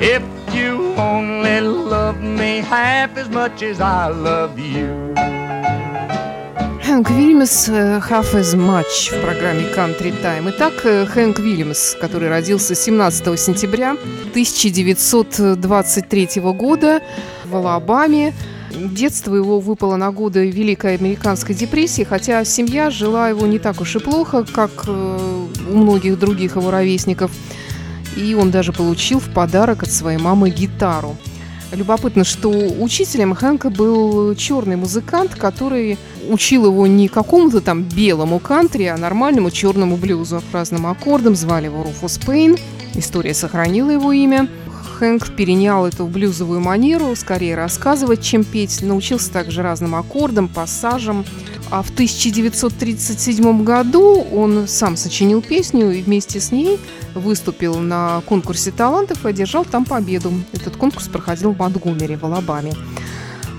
if 0.00 0.24
you 0.52 0.94
only 0.94 1.60
loved 1.60 2.22
me 2.22 2.58
half 2.58 3.16
as 3.16 3.28
much 3.28 3.62
as 3.62 3.80
I 3.80 4.08
love 4.08 4.58
you. 4.58 5.14
Хэнк 6.92 7.08
Вильямс 7.10 7.70
«Half 7.70 8.34
as 8.34 8.54
Much» 8.54 9.08
в 9.08 9.18
программе 9.22 9.62
Country 9.74 10.12
Time. 10.22 10.52
Итак, 10.54 10.74
э, 10.84 11.06
Хэнк 11.06 11.38
Вильямс, 11.38 11.94
который 11.94 12.28
родился 12.28 12.74
17 12.74 13.38
сентября 13.38 13.96
1923 14.32 16.52
года 16.52 17.00
в 17.46 17.56
Алабаме. 17.56 18.34
Детство 18.76 19.34
его 19.34 19.58
выпало 19.58 19.96
на 19.96 20.12
годы 20.12 20.50
Великой 20.50 20.96
Американской 20.96 21.54
депрессии, 21.54 22.02
хотя 22.02 22.44
семья 22.44 22.90
жила 22.90 23.30
его 23.30 23.46
не 23.46 23.58
так 23.58 23.80
уж 23.80 23.96
и 23.96 23.98
плохо, 23.98 24.44
как 24.44 24.84
э, 24.86 25.46
у 25.70 25.74
многих 25.74 26.18
других 26.18 26.56
его 26.56 26.70
ровесников. 26.70 27.30
И 28.18 28.34
он 28.34 28.50
даже 28.50 28.74
получил 28.74 29.18
в 29.18 29.32
подарок 29.32 29.82
от 29.82 29.90
своей 29.90 30.18
мамы 30.18 30.50
гитару. 30.50 31.16
Любопытно, 31.72 32.24
что 32.24 32.50
учителем 32.50 33.34
Хэнка 33.34 33.70
был 33.70 34.34
черный 34.34 34.76
музыкант, 34.76 35.36
который 35.36 35.96
учил 36.28 36.66
его 36.66 36.86
не 36.86 37.08
какому-то 37.08 37.60
там 37.60 37.82
белому 37.82 38.38
кантри, 38.38 38.84
а 38.84 38.96
нормальному 38.96 39.50
черному 39.50 39.96
блюзу. 39.96 40.42
Разным 40.52 40.86
аккордам 40.86 41.34
звали 41.34 41.66
его 41.66 41.82
Руфус 41.82 42.18
Пейн. 42.18 42.56
История 42.94 43.34
сохранила 43.34 43.90
его 43.90 44.12
имя. 44.12 44.48
Хэнк 44.98 45.34
перенял 45.34 45.86
эту 45.86 46.06
блюзовую 46.06 46.60
манеру, 46.60 47.14
скорее 47.16 47.56
рассказывать, 47.56 48.22
чем 48.22 48.44
петь. 48.44 48.82
Научился 48.82 49.32
также 49.32 49.62
разным 49.62 49.94
аккордам, 49.94 50.48
пассажам. 50.48 51.24
А 51.70 51.82
в 51.82 51.90
1937 51.90 53.64
году 53.64 54.26
он 54.32 54.68
сам 54.68 54.96
сочинил 54.96 55.40
песню 55.40 55.90
и 55.90 56.02
вместе 56.02 56.38
с 56.38 56.52
ней 56.52 56.78
выступил 57.14 57.78
на 57.78 58.20
конкурсе 58.26 58.70
талантов 58.70 59.24
и 59.24 59.28
одержал 59.30 59.64
там 59.64 59.86
победу. 59.86 60.32
Этот 60.52 60.76
конкурс 60.76 61.08
проходил 61.08 61.52
в 61.52 61.58
Монтгомери, 61.58 62.16
в 62.16 62.24
Алабаме. 62.24 62.74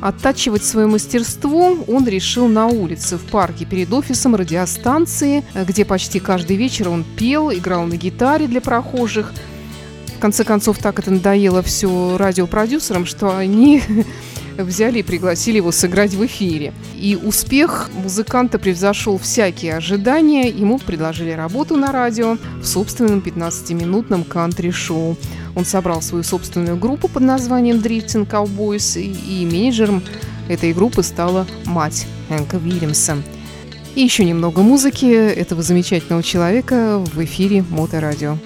Оттачивать 0.04 0.66
свое 0.66 0.86
мастерство 0.86 1.78
он 1.88 2.06
решил 2.06 2.50
на 2.50 2.68
улице, 2.68 3.16
в 3.16 3.22
парке 3.22 3.64
перед 3.64 3.94
офисом 3.94 4.36
радиостанции, 4.36 5.46
где 5.56 5.86
почти 5.86 6.20
каждый 6.20 6.58
вечер 6.58 6.90
он 6.90 7.06
пел, 7.18 7.54
играл 7.54 7.86
на 7.86 7.96
гитаре 7.96 8.48
для 8.48 8.60
прохожих. 8.60 9.32
В 10.18 10.20
конце 10.20 10.44
концов, 10.44 10.80
так 10.80 11.00
это 11.00 11.10
надоело 11.10 11.62
все 11.62 12.18
радиопродюсерам, 12.18 13.06
что 13.06 13.38
они 13.38 13.82
взяли 14.58 15.00
и 15.00 15.04
пригласили 15.04 15.56
его 15.56 15.72
сыграть 15.72 16.14
в 16.14 16.26
эфире. 16.26 16.74
И 17.00 17.16
успех 17.16 17.90
музыканта 17.94 18.60
превзошел 18.60 19.18
всякие 19.18 19.76
ожидания. 19.76 20.50
Ему 20.50 20.80
предложили 20.80 21.32
работу 21.32 21.78
на 21.78 21.94
радио 21.94 22.38
в 22.62 22.66
собственном 22.66 23.20
15-минутном 23.20 24.26
кантри-шоу. 24.26 25.16
Он 25.56 25.66
собрал 25.66 26.02
свою 26.02 26.24
собственную 26.24 26.78
группу 26.78 27.08
под 27.08 27.24
названием 27.24 27.78
Drifting 27.78 28.28
Cowboys, 28.28 29.00
и, 29.00 29.46
менеджером 29.46 30.02
этой 30.48 30.74
группы 30.74 31.04
стала 31.04 31.48
мать 31.66 32.08
Хэнка 32.30 32.58
Вильямса. 32.58 33.18
И 33.96 34.02
еще 34.02 34.26
немного 34.26 34.62
музыки 34.62 35.06
этого 35.06 35.62
замечательного 35.62 36.24
человека 36.24 36.98
в 37.00 37.24
эфире 37.24 37.64
Моторадио. 37.70 38.38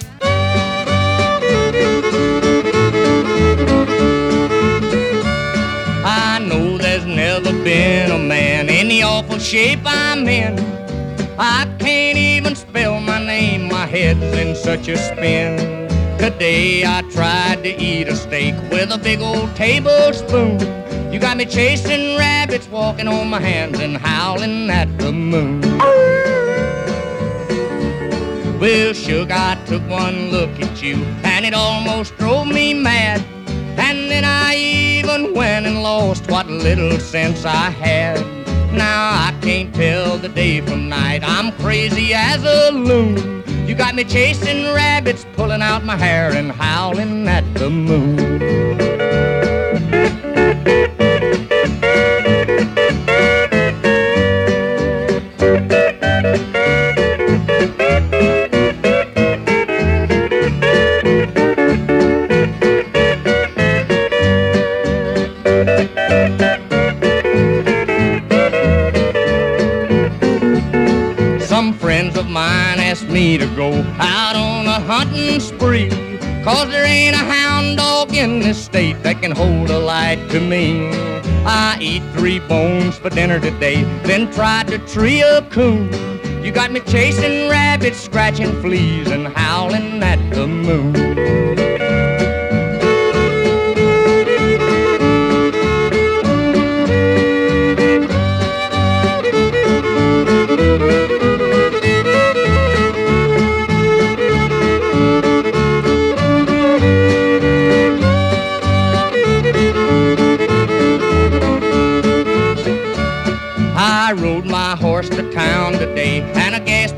never 7.08 7.52
been 7.64 8.12
a 8.12 8.18
man 8.18 8.70
in 8.70 8.88
the 8.88 9.04
awful 9.04 9.40
shape 9.40 9.80
I'm 9.86 10.28
in. 10.28 10.60
I 11.40 11.66
can't 11.80 12.18
even 12.18 12.56
spell 12.56 13.00
my 13.00 13.24
name, 13.24 13.70
my 13.70 13.86
head's 13.86 14.22
in 14.38 14.56
such 14.56 14.88
a 14.88 14.98
spin. 14.98 15.77
Today 16.18 16.84
I 16.84 17.04
tried 17.12 17.64
to 17.64 17.70
eat 17.70 18.08
a 18.08 18.16
steak 18.16 18.56
with 18.72 18.92
a 18.92 18.98
big 18.98 19.22
old 19.22 19.56
tablespoon. 19.56 20.60
You 21.14 21.20
got 21.20 21.38
me 21.38 21.46
chasing 21.46 22.18
rabbits, 22.18 22.68
walking 22.68 23.08
on 23.08 23.30
my 23.30 23.40
hands 23.40 23.80
and 23.80 23.98
howling 23.98 24.70
at 24.72 24.98
the 24.98 25.12
moon. 25.12 25.62
Well, 28.60 28.94
sugar, 28.94 29.32
I 29.32 29.62
took 29.68 29.88
one 29.88 30.32
look 30.32 30.50
at 30.60 30.82
you 30.82 30.96
and 31.24 31.46
it 31.46 31.54
almost 31.54 32.18
drove 32.18 32.48
me 32.48 32.74
mad. 32.74 33.22
And 33.78 34.10
then 34.10 34.26
I 34.26 34.56
even 34.56 35.36
went 35.36 35.68
and 35.68 35.84
lost 35.84 36.32
what 36.32 36.48
little 36.48 37.00
sense 37.00 37.46
I 37.46 37.70
had. 37.70 38.20
Now 38.74 39.12
I 39.28 39.38
can't 39.42 39.74
tell 39.74 40.18
the 40.18 40.30
day 40.30 40.62
from 40.62 40.90
night. 40.90 41.22
I'm 41.24 41.52
crazy 41.54 42.16
as 42.16 42.44
a 42.44 42.72
loon. 42.72 43.47
You 43.68 43.76
got 43.76 43.96
me 43.96 44.06
chasing 44.06 44.64
rabbits, 44.74 45.26
pulling 45.34 45.62
out 45.62 45.84
my 45.84 45.98
hair 45.98 46.32
and 46.32 46.54
howling 46.54 47.28
at 47.28 47.44
the 47.54 47.70
moon. 47.70 48.78
Go 73.58 73.74
out 73.98 74.36
on 74.36 74.68
a 74.68 74.80
hunting 74.80 75.40
spree. 75.40 75.90
Cause 76.44 76.70
there 76.70 76.86
ain't 76.86 77.16
a 77.16 77.26
hound 77.34 77.78
dog 77.78 78.14
in 78.14 78.40
this 78.40 78.64
state 78.64 79.02
that 79.02 79.20
can 79.20 79.32
hold 79.32 79.72
a 79.72 79.80
light 79.80 80.30
to 80.30 80.40
me. 80.40 80.92
I 81.44 81.76
eat 81.82 82.04
three 82.14 82.40
bones 82.40 83.00
for 83.00 83.10
dinner 83.10 83.40
today, 83.40 83.82
then 84.04 84.32
tried 84.32 84.68
to 84.68 84.78
tree 84.78 85.22
a 85.22 85.42
coon. 85.50 85.92
You 86.44 86.52
got 86.52 86.72
me 86.72 86.82
chasing 86.82 87.50
rabbits, 87.50 87.98
scratching 87.98 88.62
fleas, 88.62 89.10
and 89.10 89.28
howling 89.28 90.04
at 90.04 90.20
the 90.36 90.46
moon. 90.46 91.67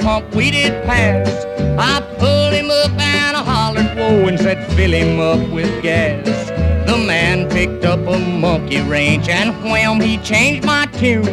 Pump 0.10 0.34
we 0.34 0.50
did 0.50 0.84
pass. 0.86 1.30
I 1.78 2.02
pulled 2.18 2.54
him 2.54 2.70
up 2.72 2.92
and 3.00 3.38
I 3.38 3.44
hollered 3.44 3.98
whoa 3.98 4.28
and 4.28 4.40
said 4.40 4.60
fill 4.74 4.92
him 4.92 5.20
up 5.20 5.42
with 5.50 5.84
gas. 5.84 6.50
The 6.90 6.98
man 6.98 7.50
picked 7.50 7.86
up 7.86 8.00
a 8.00 8.18
monkey 8.18 8.82
wrench 8.82 9.30
and 9.30 9.52
wham 9.64 10.00
he 10.02 10.18
changed 10.18 10.66
my 10.66 10.86
tune. 10.88 11.28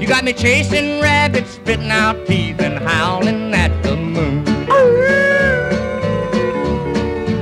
You 0.00 0.06
got 0.06 0.24
me 0.24 0.32
chasing 0.32 1.00
rabbits, 1.00 1.50
spitting 1.50 1.90
out 1.90 2.26
teeth 2.26 2.60
and 2.60 2.78
howling 2.78 3.52
at 3.54 3.72
the 3.82 3.96
moon. 3.96 4.44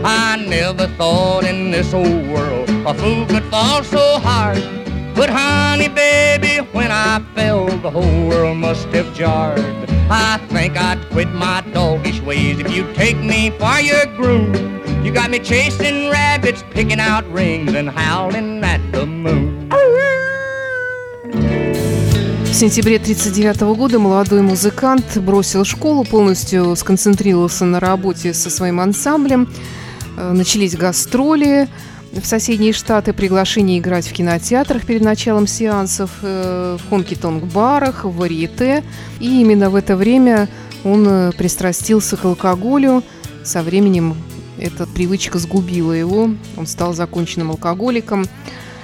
I 0.04 0.42
never 0.48 0.86
thought 0.98 1.44
in 1.44 1.70
this 1.70 1.92
old 1.92 2.26
world 2.28 2.68
a 2.86 2.94
fool 2.94 3.26
could 3.26 3.44
fall 3.44 3.82
so 3.84 4.18
hard. 4.18 4.77
But 5.18 5.30
honey, 5.30 5.88
baby, 5.88 6.58
when 6.70 6.92
I 6.92 7.18
fell, 7.34 7.66
the 7.66 7.90
whole 7.90 8.28
world 8.28 8.58
must 8.58 8.86
have 8.94 9.12
jarred. 9.16 9.58
I 10.08 10.38
think 10.48 10.76
I'd 10.76 11.00
quit 11.10 11.26
my 11.30 11.60
doggish 11.74 12.20
ways 12.20 12.60
if 12.60 12.70
you'd 12.70 12.94
take 12.94 13.18
me 13.18 13.50
for 13.58 13.80
your 13.80 14.06
groom. 14.16 14.54
You 15.04 15.10
got 15.10 15.30
me 15.30 15.40
chasing 15.40 16.08
rabbits, 16.08 16.62
picking 16.70 17.00
out 17.00 17.24
rings 17.32 17.74
and 17.74 17.90
howling 17.90 18.62
at 18.62 18.80
the 18.92 19.06
moon. 19.06 19.68
В 22.44 22.54
сентябре 22.54 22.98
1939 22.98 23.76
года 23.76 23.98
молодой 23.98 24.42
музыкант 24.42 25.18
бросил 25.18 25.64
школу, 25.64 26.04
полностью 26.04 26.76
сконцентрировался 26.76 27.64
на 27.64 27.80
работе 27.80 28.32
со 28.32 28.50
своим 28.50 28.78
ансамблем. 28.78 29.48
Э, 30.16 30.32
начались 30.32 30.76
гастроли, 30.76 31.68
в 32.12 32.24
соседние 32.24 32.72
штаты 32.72 33.12
приглашение 33.12 33.78
играть 33.78 34.06
в 34.06 34.12
кинотеатрах 34.12 34.84
перед 34.84 35.02
началом 35.02 35.46
сеансов, 35.46 36.10
э, 36.22 36.78
в 36.78 36.90
хонки-тонг-барах, 36.90 38.04
в 38.04 38.16
варьете. 38.16 38.82
И 39.20 39.40
именно 39.40 39.70
в 39.70 39.74
это 39.74 39.96
время 39.96 40.48
он 40.84 41.06
э, 41.06 41.32
пристрастился 41.32 42.16
к 42.16 42.24
алкоголю. 42.24 43.02
Со 43.44 43.62
временем 43.62 44.16
эта 44.58 44.86
привычка 44.86 45.38
сгубила 45.38 45.92
его. 45.92 46.30
Он 46.56 46.66
стал 46.66 46.94
законченным 46.94 47.50
алкоголиком. 47.50 48.26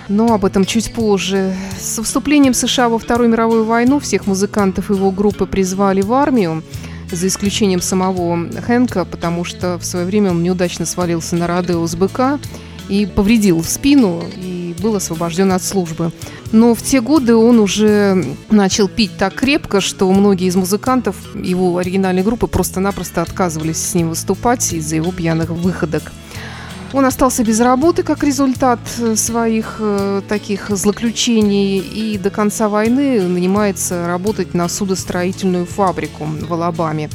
Но 0.08 0.34
об 0.34 0.44
этом 0.44 0.66
чуть 0.66 0.92
позже. 0.92 1.56
С 1.78 2.02
вступлением 2.02 2.52
США 2.52 2.90
во 2.90 2.98
Вторую 2.98 3.30
мировую 3.30 3.64
войну 3.64 4.00
всех 4.00 4.26
музыкантов 4.26 4.90
его 4.90 5.10
группы 5.10 5.46
призвали 5.46 6.02
в 6.02 6.12
армию, 6.12 6.62
за 7.10 7.26
исключением 7.28 7.80
самого 7.80 8.50
Хэнка, 8.60 9.04
потому 9.04 9.44
что 9.44 9.78
в 9.78 9.84
свое 9.84 10.04
время 10.04 10.30
он 10.30 10.42
неудачно 10.42 10.84
свалился 10.84 11.36
на 11.36 11.46
Родео 11.46 11.86
с 11.86 11.94
быка 11.94 12.38
и 12.88 13.06
повредил 13.06 13.62
спину 13.64 14.22
и 14.36 14.74
был 14.80 14.96
освобожден 14.96 15.52
от 15.52 15.62
службы. 15.62 16.12
Но 16.52 16.74
в 16.74 16.82
те 16.82 17.00
годы 17.00 17.34
он 17.34 17.58
уже 17.58 18.24
начал 18.50 18.88
пить 18.88 19.16
так 19.18 19.34
крепко, 19.34 19.80
что 19.80 20.10
многие 20.12 20.46
из 20.46 20.56
музыкантов 20.56 21.16
его 21.34 21.78
оригинальной 21.78 22.22
группы 22.22 22.46
просто-напросто 22.46 23.22
отказывались 23.22 23.78
с 23.78 23.94
ним 23.94 24.10
выступать 24.10 24.72
из-за 24.72 24.96
его 24.96 25.10
пьяных 25.10 25.50
выходок. 25.50 26.12
Он 26.92 27.04
остался 27.04 27.42
без 27.42 27.58
работы 27.58 28.04
как 28.04 28.22
результат 28.22 28.78
своих 29.16 29.78
э, 29.80 30.22
таких 30.28 30.70
злоключений 30.70 31.78
и 31.78 32.16
до 32.18 32.30
конца 32.30 32.68
войны 32.68 33.20
нанимается 33.20 34.06
работать 34.06 34.54
на 34.54 34.68
судостроительную 34.68 35.66
фабрику 35.66 36.24
в 36.24 36.52
Алабаме. 36.52 37.10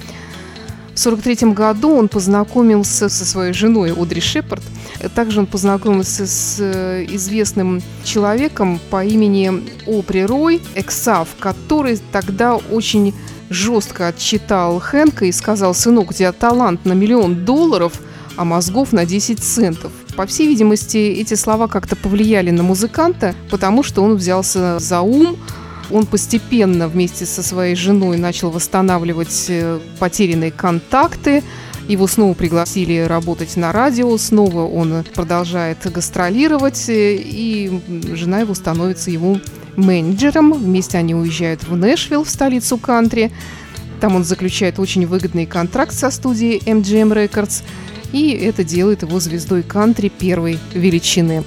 В 0.99 1.01
1943 1.01 1.53
году 1.53 1.95
он 1.95 2.09
познакомился 2.09 3.07
со 3.07 3.23
своей 3.23 3.53
женой 3.53 3.93
Одри 3.93 4.19
Шепард. 4.19 4.62
Также 5.15 5.39
он 5.39 5.45
познакомился 5.45 6.27
с 6.27 6.57
э, 6.59 7.05
известным 7.12 7.81
человеком 8.03 8.81
по 8.89 9.05
имени 9.05 9.63
Опри 9.88 10.25
Рой, 10.25 10.62
Эксав, 10.75 11.29
который 11.39 12.01
тогда 12.12 12.57
очень 12.57 13.13
жестко 13.49 14.07
отчитал 14.07 14.81
Хэнка 14.81 15.23
и 15.23 15.31
сказал, 15.31 15.73
сынок, 15.73 16.12
у 16.12 16.13
тебя 16.13 16.33
талант 16.33 16.83
на 16.83 16.91
миллион 16.91 17.45
долларов, 17.45 17.93
а 18.35 18.43
мозгов 18.43 18.91
на 18.91 19.05
10 19.05 19.39
центов. 19.39 19.93
По 20.17 20.25
всей 20.25 20.47
видимости, 20.47 20.97
эти 20.97 21.35
слова 21.35 21.67
как-то 21.67 21.95
повлияли 21.95 22.49
на 22.51 22.63
музыканта, 22.63 23.35
потому 23.49 23.83
что 23.83 24.03
он 24.03 24.17
взялся 24.17 24.79
за 24.79 24.99
ум, 24.99 25.38
Он 25.91 26.06
постепенно 26.06 26.88
вместе 26.88 27.25
со 27.25 27.41
своей 27.41 27.75
женой 27.75 28.17
начал 28.17 28.52
восстанавливать 28.52 29.45
э, 29.49 29.80
потерянные 29.99 30.52
контакты. 30.52 31.43
Его 31.88 32.06
снова 32.06 32.36
пригласили 32.36 32.99
работать 32.99 33.58
на 33.58 33.71
радио, 33.71 34.15
снова 34.17 34.62
он 34.67 35.04
продолжает 35.15 35.80
гастролировать, 35.91 36.88
э, 36.89 37.15
и 37.15 37.82
жена 38.13 38.41
его 38.41 38.54
становится 38.54 39.10
его 39.10 39.39
менеджером. 39.75 40.54
Вместе 40.54 40.97
они 40.97 41.15
уезжают 41.15 41.63
в 41.63 41.75
Нэшвилл, 41.75 42.23
в 42.23 42.30
столицу 42.30 42.78
кантри. 42.78 43.32
Там 43.99 44.15
он 44.15 44.23
заключает 44.23 44.80
очень 44.80 45.08
выгодный 45.08 45.45
контракт 45.45 45.93
со 45.93 46.12
студией 46.12 46.60
MGM 46.60 47.13
Records, 47.13 47.63
и 48.12 48.32
это 48.32 48.63
делает 48.63 49.02
его 49.02 49.19
звездой 49.19 49.63
кантри 49.63 50.10
первой 50.10 50.60
величины. 50.73 51.43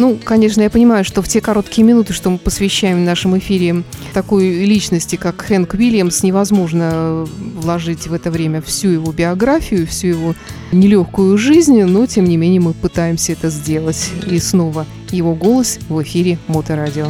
Ну, 0.00 0.18
конечно, 0.24 0.62
я 0.62 0.70
понимаю, 0.70 1.04
что 1.04 1.20
в 1.20 1.28
те 1.28 1.42
короткие 1.42 1.86
минуты, 1.86 2.14
что 2.14 2.30
мы 2.30 2.38
посвящаем 2.38 3.02
в 3.02 3.04
нашем 3.04 3.36
эфире 3.36 3.82
такой 4.14 4.64
личности, 4.64 5.16
как 5.16 5.42
Хэнк 5.42 5.74
Уильямс, 5.74 6.22
невозможно 6.22 7.26
вложить 7.56 8.06
в 8.06 8.14
это 8.14 8.30
время 8.30 8.62
всю 8.62 8.88
его 8.88 9.12
биографию, 9.12 9.86
всю 9.86 10.06
его 10.06 10.34
нелегкую 10.72 11.36
жизнь, 11.36 11.84
но, 11.84 12.06
тем 12.06 12.24
не 12.24 12.38
менее, 12.38 12.62
мы 12.62 12.72
пытаемся 12.72 13.32
это 13.32 13.50
сделать. 13.50 14.10
И 14.26 14.38
снова 14.38 14.86
его 15.10 15.34
голос 15.34 15.78
в 15.90 16.02
эфире 16.02 16.38
Моторадио. 16.48 17.08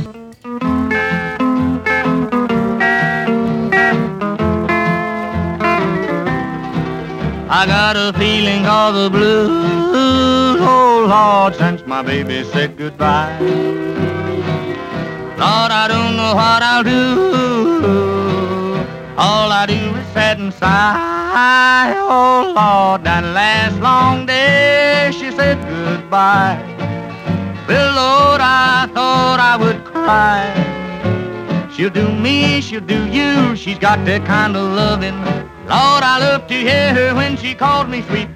I 7.53 7.67
got 7.67 7.95
a 7.95 8.13
feeling 8.19 8.65
of 8.67 8.95
the 8.95 9.11
blues, 9.11 10.30
oh 10.61 11.07
Lord, 11.09 11.55
since 11.57 11.87
my 11.87 12.03
baby 12.03 12.45
said 12.45 12.77
goodbye. 12.77 13.39
Lord, 15.41 15.73
I 15.73 15.87
don't 15.89 16.17
know 16.17 16.35
what 16.35 16.63
I'll 16.63 16.85
do. 16.85 17.01
All 19.17 19.51
I 19.53 19.67
do 19.67 19.75
is 19.75 20.07
sit 20.09 20.39
and 20.39 20.53
sigh. 20.53 21.95
Oh 21.97 22.53
Lord, 22.55 23.05
that 23.05 23.25
last 23.25 23.77
long 23.81 24.27
day 24.27 25.11
she 25.13 25.31
said 25.31 25.59
goodbye. 25.69 26.59
Well, 27.67 27.95
Lord, 27.95 28.41
I 28.41 28.89
thought 28.95 29.41
I 29.41 29.57
would 29.57 29.85
cry. 29.85 30.43
She'll 31.73 31.91
do 31.91 32.13
me, 32.13 32.61
she'll 32.61 32.81
do 32.81 33.07
you. 33.09 33.57
She's 33.57 33.79
got 33.79 34.05
that 34.05 34.27
kind 34.27 34.57
of 34.57 34.63
loving 34.73 35.19
Lord, 35.71 36.03
I 36.03 36.19
love 36.19 36.49
to 36.49 36.55
hear 36.55 36.93
her 36.93 37.15
when 37.15 37.37
she 37.37 37.55
calls 37.55 37.87
me 37.87 38.03
sweet 38.03 38.29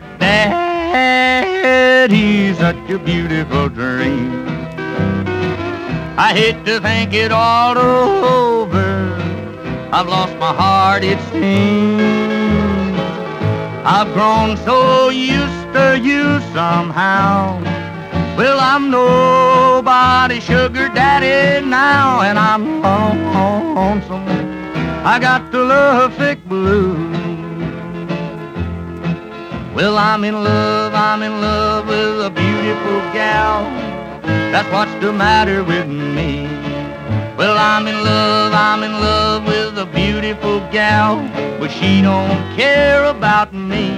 daddy. 0.94 2.54
Such 2.54 2.90
a 2.90 2.98
beautiful 2.98 3.68
dream. 3.68 4.46
I 6.16 6.32
hate 6.32 6.64
to 6.66 6.80
think 6.80 7.12
it 7.12 7.32
all 7.32 7.76
over. 7.76 8.90
I've 9.92 10.08
lost 10.08 10.34
my 10.38 10.52
heart, 10.62 11.02
it 11.02 11.20
seems. 11.32 12.98
I've 13.96 14.10
grown 14.14 14.56
so 14.68 15.08
used 15.10 15.66
to 15.76 15.98
you 16.08 16.40
somehow. 16.52 17.60
Well, 18.38 18.58
I'm 18.60 18.90
nobody's 18.90 20.44
sugar 20.44 20.88
daddy 20.88 21.66
now, 21.66 22.22
and 22.22 22.38
I'm 22.38 22.82
lonesome. 22.82 24.26
I 25.12 25.18
got 25.20 25.52
the 25.52 25.58
love 25.58 26.14
sick 26.16 26.38
blues. 26.48 27.13
Well, 29.74 29.98
I'm 29.98 30.22
in 30.22 30.34
love, 30.34 30.94
I'm 30.94 31.20
in 31.24 31.40
love 31.40 31.88
with 31.88 32.24
a 32.24 32.30
beautiful 32.30 33.00
gal. 33.12 33.64
That's 34.22 34.70
what's 34.70 34.94
the 35.04 35.12
matter 35.12 35.64
with 35.64 35.88
me. 35.88 36.46
Well, 37.36 37.58
I'm 37.58 37.88
in 37.88 37.96
love, 38.04 38.52
I'm 38.54 38.84
in 38.84 38.92
love 38.92 39.44
with 39.44 39.76
a 39.76 39.86
beautiful 39.86 40.60
gal, 40.70 41.16
but 41.58 41.72
she 41.72 42.02
don't 42.02 42.56
care 42.56 43.04
about 43.06 43.52
me. 43.52 43.90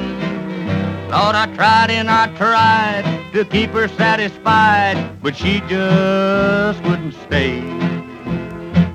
Lord, 1.11 1.37
I 1.37 1.47
tried 1.55 1.91
and 1.91 2.11
I 2.11 2.35
tried 2.37 3.05
to 3.35 3.45
keep 3.45 3.69
her 3.73 3.89
satisfied, 3.89 4.97
but 5.23 5.37
she 5.37 5.61
just 5.69 6.83
wouldn't 6.85 7.13
stay. 7.27 7.61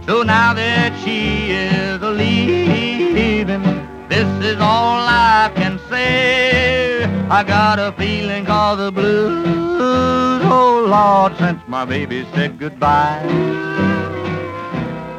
So 0.08 0.24
now 0.24 0.56
that 0.56 1.00
she 1.06 1.52
is 1.52 2.02
leaving, 2.02 3.81
this 4.22 4.54
is 4.54 4.60
all 4.62 5.00
I 5.08 5.52
can 5.56 5.80
say. 5.90 7.06
I 7.30 7.44
got 7.44 7.80
a 7.80 7.92
feeling 7.94 8.46
called 8.46 8.78
the 8.78 8.92
blues, 8.92 10.42
oh 10.44 10.86
Lord, 10.88 11.36
since 11.40 11.60
my 11.68 11.86
baby 11.86 12.28
said 12.34 12.60
goodbye. 12.60 13.24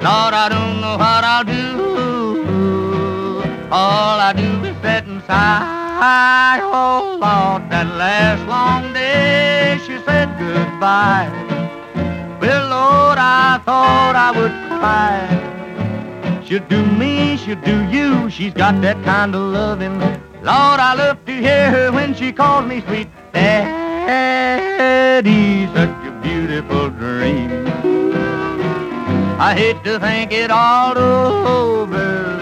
Lord, 0.07 0.35
I 0.45 0.47
don't 0.49 0.81
know 0.81 0.97
what 1.05 1.25
I'll 1.33 1.49
do. 1.59 1.71
All 3.73 4.21
I 4.21 4.33
do 4.35 4.51
is 4.71 4.77
sit 4.83 5.05
and 5.11 5.21
sigh. 5.25 6.61
Oh 6.63 7.19
Lord, 7.27 7.71
that 7.73 7.89
last 8.05 8.47
long 8.49 8.93
day 8.93 9.81
she 9.85 9.99
said 10.05 10.29
goodbye. 10.39 11.29
Well, 12.41 12.69
Lord, 12.69 13.19
I 13.19 13.61
thought 13.65 14.15
I 14.15 14.31
would 14.39 14.55
cry. 14.79 15.52
She'll 16.53 16.69
do 16.69 16.85
me, 16.85 17.39
she'll 17.39 17.59
do 17.63 17.83
you. 17.89 18.29
She's 18.29 18.53
got 18.53 18.83
that 18.83 19.03
kind 19.07 19.35
of 19.35 19.41
loving. 19.41 19.99
Lord, 19.99 20.81
I 20.81 20.93
love 20.93 21.25
to 21.25 21.33
hear 21.33 21.71
her 21.71 21.91
when 21.91 22.15
she 22.15 22.31
calls 22.31 22.67
me 22.67 22.83
sweet 22.83 23.09
daddy. 23.33 24.07
Such 25.69 25.89
a 25.89 26.11
beautiful 26.23 26.91
dream. 26.91 27.67
I 29.41 29.55
hate 29.57 29.83
to 29.85 29.99
think 29.99 30.31
it 30.33 30.51
all 30.51 30.99
over. 30.99 32.39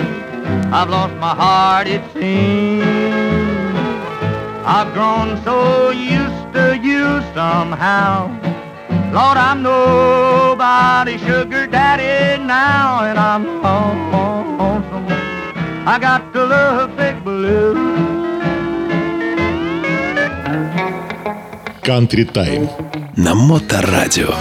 I've 0.73 0.91
lost 0.91 1.15
my 1.15 1.33
heart, 1.33 1.87
it 1.87 2.03
seems. 2.13 2.83
I've 4.67 4.93
grown 4.93 5.41
so 5.45 5.91
used 5.91 6.53
to 6.55 6.77
you 6.83 7.23
somehow. 7.33 8.50
Lord, 9.10 9.38
I'm 9.38 9.62
nobody's 9.64 11.22
sugar 11.22 11.68
daddy 11.68 12.44
now, 12.44 13.04
and 13.06 13.18
I'm 13.18 13.44
lonesome. 13.64 15.08
I 15.88 15.98
got 16.00 16.34
to 16.34 16.46
love 16.46 16.96
big 16.98 17.24
blue. 17.24 17.76
Country 21.84 22.26
Time 22.26 22.68
на 23.16 23.36
Моторадио. 23.36 24.34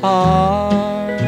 Heart. 0.00 1.20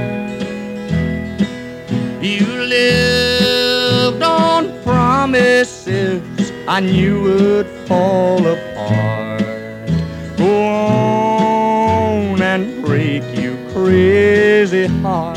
You 2.23 2.47
lived 2.47 4.23
on 4.23 4.83
promises 4.83 6.23
I 6.67 6.81
knew 6.81 7.23
would 7.23 7.67
fall 7.87 8.47
apart. 8.47 9.43
Go 10.37 10.67
on 10.67 12.41
and 12.41 12.85
break 12.85 13.23
you 13.39 13.57
crazy 13.73 14.87
heart. 14.87 15.32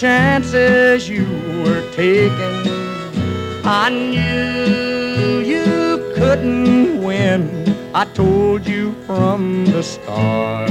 Chances 0.00 1.10
you 1.10 1.26
were 1.62 1.82
taking. 1.90 2.56
I 3.62 3.90
knew 3.90 5.40
you 5.40 6.14
couldn't 6.16 7.02
win. 7.02 7.42
I 7.94 8.06
told 8.06 8.66
you 8.66 8.94
from 9.04 9.66
the 9.66 9.82
start. 9.82 10.70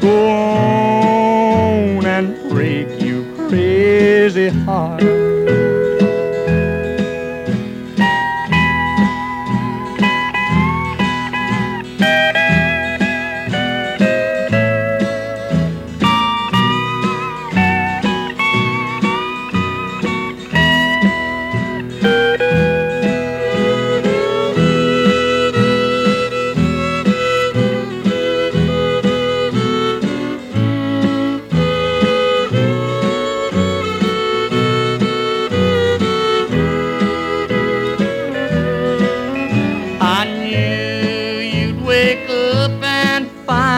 Go 0.00 0.28
on 0.30 2.04
and 2.04 2.50
break 2.50 3.00
you 3.00 3.32
crazy 3.48 4.48
heart. 4.48 5.23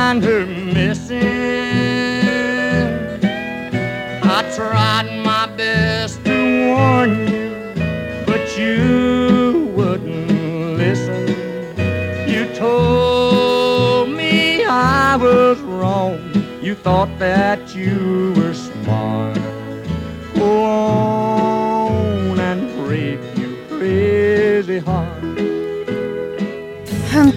Find 0.06 0.22
her 0.22 0.46
missing. 0.46 1.18
I 4.22 4.40
tried 4.54 5.08
my 5.24 5.46
best 5.56 6.24
to 6.26 6.36
warn 6.68 7.10
you, 7.26 8.24
but 8.24 8.56
you 8.56 9.72
wouldn't 9.74 10.78
listen. 10.78 11.26
You 12.32 12.42
told 12.54 14.10
me 14.10 14.64
I 14.64 15.16
was 15.16 15.58
wrong. 15.62 16.20
You 16.62 16.76
thought 16.76 17.12
that 17.18 17.74
you 17.74 18.32
were 18.36 18.54
smart. 18.54 19.40
Go 20.36 20.64
on 20.64 22.38
and 22.38 22.62
break 22.84 23.18
your 23.36 23.56
crazy 23.76 24.78
heart. 24.78 25.15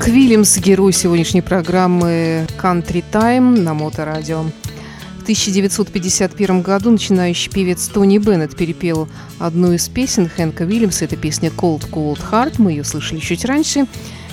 Вильямс, 0.09 0.57
герой 0.57 0.91
сегодняшней 0.91 1.41
программы 1.41 2.47
Country 2.59 3.03
Time 3.11 3.59
на 3.59 3.75
Моторадио. 3.75 4.43
В 5.19 5.21
1951 5.21 6.63
году 6.63 6.89
начинающий 6.89 7.51
певец 7.51 7.87
Тони 7.87 8.17
Беннет 8.17 8.55
перепел 8.55 9.07
одну 9.37 9.71
из 9.71 9.87
песен 9.87 10.27
Хэнка 10.27 10.63
Вильямса. 10.63 11.05
Это 11.05 11.15
песня 11.15 11.51
Cold 11.55 11.87
Cold 11.91 12.19
Heart, 12.31 12.55
мы 12.57 12.71
ее 12.71 12.83
слышали 12.83 13.19
чуть 13.19 13.45
раньше. 13.45 13.85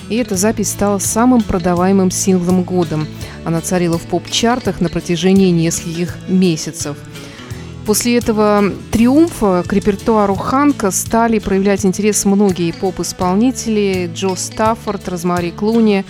И 0.09 0.15
эта 0.15 0.35
запись 0.35 0.69
стала 0.69 0.97
самым 0.97 1.43
продаваемым 1.43 2.09
синглом 2.09 2.63
годом. 2.63 3.07
Она 3.45 3.61
царила 3.61 3.99
в 3.99 4.03
поп-чартах 4.03 4.81
на 4.81 4.89
протяжении 4.89 5.51
нескольких 5.51 6.17
месяцев– 6.27 6.97
После 7.87 8.17
этого 8.17 8.73
триумфа 8.91 9.63
к 9.65 9.71
репертуару 9.71 10.35
Ханка 10.35 10.91
стали 10.91 11.39
проявлять 11.39 11.85
интерес 11.85 12.25
многие 12.25 12.73
поп-исполнители 12.73 14.11
Джо 14.13 14.35
Стаффорд, 14.35 15.07
Розмари 15.07 15.51
Клуни, 15.51 16.03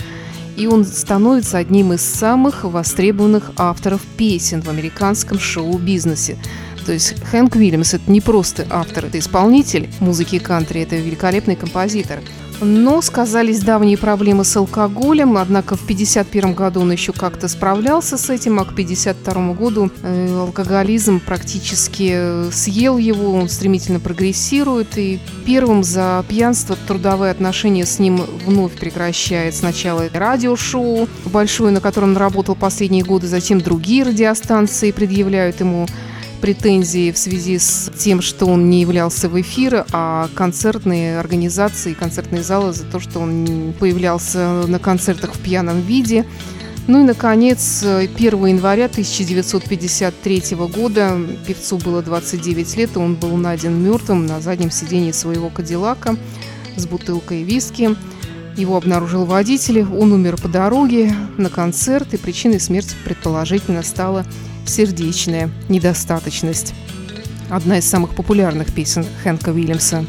и 0.56 0.66
он 0.66 0.84
становится 0.84 1.60
одним 1.60 1.94
из 1.94 2.02
самых 2.02 2.64
востребованных 2.64 3.52
авторов 3.58 4.02
песен 4.18 4.64
в 4.64 4.70
американском 4.70 5.38
шоу-бизнесе. 5.38 6.40
То 6.88 6.94
есть 6.94 7.14
Хэнк 7.26 7.56
Уильямс– 7.56 7.94
это 7.94 8.10
не 8.12 8.22
просто 8.22 8.66
автор, 8.72 9.06
это 9.06 9.20
исполнитель 9.20 9.88
музыки 10.00 10.40
кантри, 10.40 10.82
это 10.82 10.96
великолепный 10.96 11.56
композитор– 11.56 12.22
но 12.62 13.02
сказались 13.02 13.62
давние 13.62 13.98
проблемы 13.98 14.44
с 14.44 14.56
алкоголем, 14.58 15.38
однако 15.38 15.76
в 15.76 15.84
1951 15.84 16.54
году 16.54 16.82
он 16.82 16.92
еще 16.92 17.14
как-то 17.14 17.48
справлялся 17.48 18.18
с 18.18 18.30
этим, 18.30 18.60
а 18.60 18.66
к 18.66 18.72
1952 18.72 19.54
году 19.54 19.92
э, 20.02 20.40
алкоголизм 20.40 21.20
практически 21.20 22.12
э, 22.14 22.50
съел 22.52 22.98
его, 22.98 23.34
он 23.34 23.50
стремительно 23.50 24.00
прогрессирует, 24.00 24.98
и 24.98 25.20
первым 25.46 25.84
за 25.84 26.24
пьянство 26.28 26.78
трудовые 26.88 27.32
отношения 27.32 27.86
с 27.86 28.00
ним 28.00 28.22
вновь 28.46 28.74
прекращает. 28.74 29.56
Сначала 29.56 30.06
радиошоу 30.12 31.08
большое, 31.26 31.72
на 31.72 31.82
котором 31.82 32.10
он 32.10 32.18
работал 32.18 32.56
последние 32.56 33.04
годы, 33.04 33.28
затем 33.28 33.62
другие 33.62 34.04
радиостанции 34.04 34.92
предъявляют 34.92 35.60
ему 35.60 35.88
претензии 36.38 37.12
в 37.12 37.18
связи 37.18 37.60
с 37.60 37.92
тем, 37.98 38.22
что 38.22 38.46
он 38.46 38.70
не 38.70 38.82
являлся 38.82 39.30
в 39.30 39.40
эфир, 39.40 39.86
а 39.92 40.30
концертные 40.36 41.20
организации, 41.20 41.94
концертные 41.94 42.44
залы 42.44 42.74
за 42.74 42.84
то, 42.86 43.00
что 43.00 43.20
он 43.20 43.74
появлялся 43.80 44.66
на 44.68 44.80
концертах 44.80 45.34
в 45.36 45.40
пьяном 45.40 45.82
виде. 45.82 46.26
Ну 46.88 47.02
и, 47.02 47.04
наконец, 47.04 47.84
1 47.84 48.46
января 48.46 48.86
1953 48.86 50.56
года 50.74 51.18
певцу 51.46 51.78
было 51.78 52.02
29 52.02 52.78
лет, 52.78 52.96
и 52.96 53.00
он 53.00 53.16
был 53.16 53.36
найден 53.36 53.84
мертвым 53.84 54.26
на 54.26 54.40
заднем 54.40 54.72
сидении 54.72 55.12
своего 55.12 55.50
Кадиллака 55.50 56.16
с 56.78 56.86
бутылкой 56.88 57.44
виски. 57.44 57.96
Его 58.56 58.78
обнаружил 58.78 59.26
водитель, 59.26 59.82
он 59.84 60.14
умер 60.14 60.38
по 60.42 60.48
дороге 60.48 61.14
на 61.38 61.50
концерт, 61.50 62.14
и 62.14 62.18
причиной 62.18 62.60
смерти 62.60 62.96
предположительно 63.04 63.84
стала 63.84 64.26
сердечная 64.68 65.50
недостаточность. 65.70 66.74
Одна 67.50 67.78
из 67.78 67.90
самых 67.90 68.14
популярных 68.16 68.74
песен 68.74 69.06
Хэнка 69.24 69.50
Уильямса. 69.50 70.06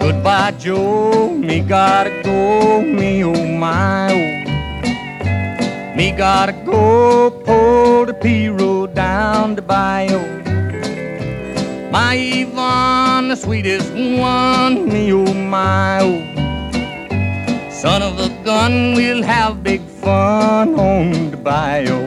Goodbye, 0.00 0.52
Joe. 0.58 1.16
Me 1.46 1.60
gotta 1.60 2.10
go, 2.24 2.82
me 2.82 3.22
oh 3.24 3.46
my 3.46 4.12
oh. 4.12 4.46
Me 5.96 6.10
gotta 6.10 6.52
go, 6.64 7.30
pull 7.30 8.06
the 8.06 8.12
P 8.12 8.48
road 8.48 8.94
down 8.94 9.54
the 9.54 9.62
bayou. 9.62 10.20
My 11.92 12.14
Yvonne, 12.14 13.28
the 13.28 13.36
sweetest 13.36 13.92
one, 13.92 14.88
me 14.88 15.12
oh 15.12 15.32
my 15.32 16.00
oh. 16.02 16.45
Son 17.82 18.00
of 18.00 18.18
a 18.18 18.30
gun, 18.42 18.94
we'll 18.94 19.22
have 19.22 19.62
big 19.62 19.82
fun 19.82 20.74
on 20.76 21.30
the 21.30 21.36
bayou. 21.36 22.00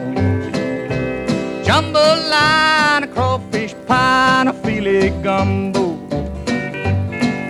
Jambalaya, 1.63 3.05
crawfish 3.13 3.75
pie, 3.85 4.39
and 4.39 4.49
a 4.49 4.53
filet 4.63 5.11
gumbo. 5.21 5.95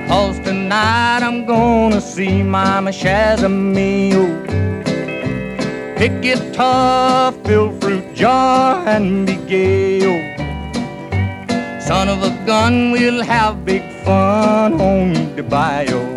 Cause 0.10 0.38
tonight 0.40 1.22
I'm 1.24 1.46
gonna 1.46 2.02
see 2.02 2.44
Mama 2.44 2.92
Shazamio. 2.92 4.26
Pick 5.96 6.22
guitar, 6.22 7.32
fill 7.46 7.72
fruit 7.80 8.14
jar, 8.14 8.86
and 8.86 9.26
be 9.28 9.38
gay. 9.48 10.02
Son 11.80 12.10
of 12.10 12.22
a 12.22 12.32
gun, 12.46 12.92
we'll 12.92 13.24
have 13.24 13.64
big 13.64 13.84
fun 14.04 14.74
on 14.74 15.36
the 15.38 15.44
bayou. 15.44 16.09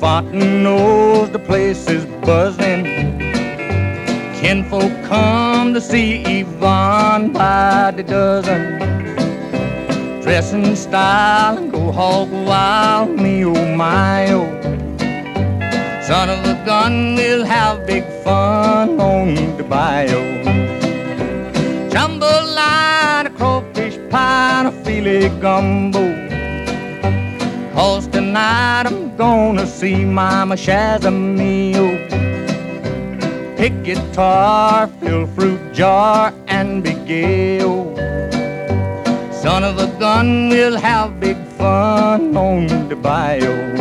Fontaine 0.00 0.62
knows 0.62 1.30
the 1.30 1.38
place 1.38 1.86
is 1.86 2.06
buzzing. 2.24 2.84
Kinfolk 4.40 4.90
come 5.04 5.74
to 5.74 5.80
see 5.80 6.22
Yvonne 6.22 7.34
by 7.34 7.92
the 7.94 8.02
dozen. 8.02 8.78
Dress 10.22 10.54
in 10.54 10.74
style 10.74 11.58
and 11.58 11.70
go 11.70 11.92
hog 11.92 12.32
wild, 12.32 13.10
me 13.10 13.44
oh 13.44 13.76
my 13.76 14.32
oh. 14.32 14.48
Son 16.02 16.30
of 16.30 16.46
a 16.46 16.54
gun, 16.64 17.14
we'll 17.14 17.44
have 17.44 17.86
big 17.86 18.04
fun 18.24 18.98
on 18.98 19.34
the 19.58 19.64
bayou. 19.64 20.24
Jambalaya, 21.90 23.36
crawfish 23.36 23.98
pie, 24.08 24.60
and 24.60 24.68
a 24.68 24.72
filet 24.82 25.28
gumbo. 25.40 26.09
Tonight 28.30 28.86
I'm 28.86 29.16
gonna 29.16 29.66
see 29.66 30.04
Mama 30.04 30.54
Shazamio. 30.54 31.86
Pick 33.56 33.82
guitar, 33.82 34.86
fill 35.00 35.26
fruit 35.26 35.72
jar, 35.72 36.32
and 36.46 36.80
be 36.80 36.92
gay. 37.10 37.58
Son 39.32 39.64
of 39.64 39.80
a 39.80 39.88
gun, 39.98 40.48
we'll 40.48 40.78
have 40.78 41.18
big 41.18 41.38
fun 41.58 42.36
on 42.36 42.68
the 42.88 42.94
bayou. 42.94 43.79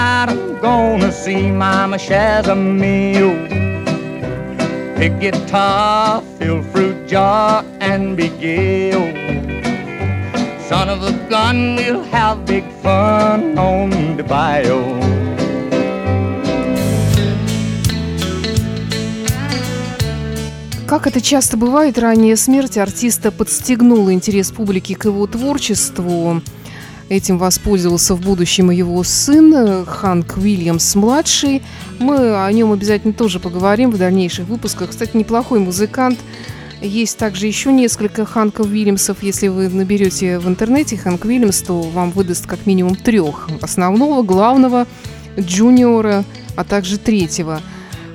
Tonight 0.00 0.28
I'm 0.30 0.60
gonna 0.60 1.12
see 1.12 1.50
Mama 1.50 1.96
Shazamio. 1.96 3.30
Pick 4.96 5.20
guitar, 5.20 6.22
fill 6.38 6.62
fruit 6.62 7.06
jar, 7.06 7.64
and 7.80 8.16
be 8.16 8.28
gay. 8.40 8.92
Son 10.68 10.88
of 10.88 11.02
a 11.02 11.12
gun, 11.28 11.76
we'll 11.76 12.04
have 12.04 12.44
big 12.46 12.64
fun 12.82 13.58
on 13.58 14.16
the 14.16 14.24
bayou. 14.24 15.00
Как 20.86 21.06
это 21.06 21.20
часто 21.20 21.56
бывает, 21.56 21.98
ранняя 21.98 22.34
смерть 22.34 22.76
артиста 22.76 23.30
подстегнула 23.30 24.12
интерес 24.12 24.50
публики 24.50 24.94
к 24.94 25.04
его 25.04 25.26
творчеству. 25.28 26.42
Этим 27.10 27.38
воспользовался 27.38 28.14
в 28.14 28.20
будущем 28.20 28.70
его 28.70 29.02
сын 29.02 29.84
Ханк 29.84 30.36
Уильямс-младший. 30.36 31.60
Мы 31.98 32.44
о 32.44 32.52
нем 32.52 32.70
обязательно 32.70 33.12
тоже 33.12 33.40
поговорим 33.40 33.90
в 33.90 33.98
дальнейших 33.98 34.46
выпусках. 34.46 34.90
Кстати, 34.90 35.16
неплохой 35.16 35.58
музыкант. 35.58 36.20
Есть 36.80 37.18
также 37.18 37.48
еще 37.48 37.72
несколько 37.72 38.24
Ханков 38.24 38.68
Уильямсов. 38.68 39.24
Если 39.24 39.48
вы 39.48 39.68
наберете 39.68 40.38
в 40.38 40.46
интернете 40.46 40.96
Ханк 40.96 41.24
Уильямс, 41.24 41.62
то 41.62 41.80
вам 41.80 42.12
выдаст 42.12 42.46
как 42.46 42.64
минимум 42.64 42.94
трех. 42.94 43.48
Основного, 43.60 44.22
главного, 44.22 44.86
джуниора, 45.36 46.24
а 46.54 46.62
также 46.62 46.96
третьего. 46.96 47.60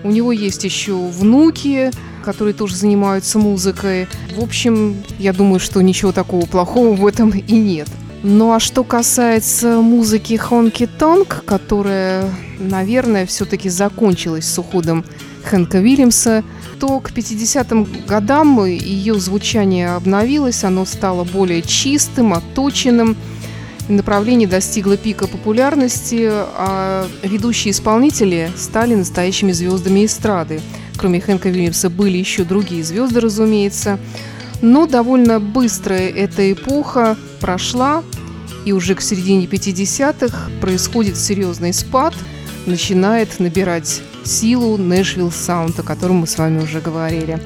У 0.06 0.10
него 0.10 0.32
есть 0.32 0.64
еще 0.64 0.96
внуки, 0.96 1.92
которые 2.24 2.54
тоже 2.54 2.78
занимаются 2.78 3.40
музыкой. 3.40 4.08
В 4.38 4.42
общем, 4.42 5.04
я 5.20 5.34
думаю, 5.34 5.60
что 5.60 5.82
ничего 5.82 6.14
такого 6.14 6.46
плохого 6.46 6.96
в 6.96 7.06
этом 7.06 7.32
и 7.32 7.58
нет. 7.58 7.90
Ну 8.28 8.54
а 8.54 8.60
что 8.60 8.84
касается 8.84 9.82
музыки 9.82 10.36
Хонки 10.36 10.88
Тонг, 10.88 11.44
которая, 11.46 12.28
наверное, 12.58 13.28
все-таки 13.28 13.70
закончилась 13.70 14.52
с 14.52 14.58
уходом 14.58 15.06
Хэнка 15.44 15.76
Уильямса, 15.76 16.44
то 16.80 17.00
к 17.02 17.12
50-м 17.12 17.88
годам 18.08 18.66
ее 18.66 19.20
звучание 19.20 19.92
обновилось, 19.92 20.64
оно 20.64 20.86
стало 20.86 21.24
более 21.24 21.62
чистым, 21.62 22.34
отточенным, 22.34 23.16
направление 23.90 24.48
достигло 24.48 24.98
пика 24.98 25.28
популярности, 25.28 26.28
а 26.28 27.08
ведущие 27.22 27.74
исполнители 27.74 28.52
стали 28.58 28.96
настоящими 28.96 29.52
звездами 29.52 30.04
эстрады. 30.04 30.62
Кроме 30.98 31.22
Хэнка 31.22 31.46
Уильямса 31.46 31.92
были 31.92 32.18
еще 32.18 32.44
другие 32.44 32.84
звезды, 32.84 33.20
разумеется. 33.20 34.00
Но 34.66 34.88
довольно 34.88 35.40
быстро 35.40 35.94
эта 35.94 36.52
эпоха 36.52 37.16
прошла, 37.40 38.04
и 38.66 38.74
уже 38.74 38.96
к 38.96 39.02
середине 39.02 39.46
50-х 39.46 40.50
происходит 40.60 41.18
серьезный 41.18 41.72
спад, 41.72 42.16
начинает 42.66 43.40
набирать 43.40 44.02
силу 44.24 44.76
Нэшвилл 44.78 45.30
Саунд, 45.30 45.80
о 45.80 45.84
котором 45.84 46.16
мы 46.16 46.26
с 46.26 46.40
вами 46.40 46.64
уже 46.64 46.82
говорили. 46.82 47.40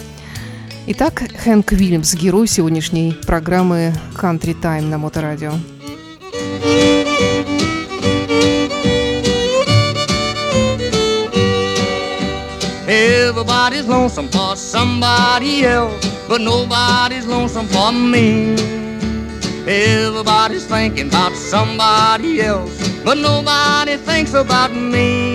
Итак, 0.87 1.21
Хэнк 1.43 1.73
Уильямс, 1.73 2.13
герой 2.13 2.47
сегодняшней 2.47 3.11
программы 3.27 3.93
Country 4.15 4.55
Time 4.57 4.83
на 4.83 4.97
Моторадио. 4.97 5.51
Everybody's 12.87 13.85
lonesome 13.87 14.29
for 14.29 14.55
somebody 14.55 15.65
else, 15.65 16.08
but 16.29 16.41
nobody's 16.41 17.25
lonesome 17.25 17.65
for 17.65 17.91
me. 17.91 18.53
Everybody's 19.67 20.63
thinking 20.63 21.07
about 21.07 21.33
somebody 21.33 22.41
else, 22.41 22.77
but 23.03 23.17
nobody 23.17 23.97
thinks 23.97 24.35
about 24.35 24.71
me. 24.71 25.33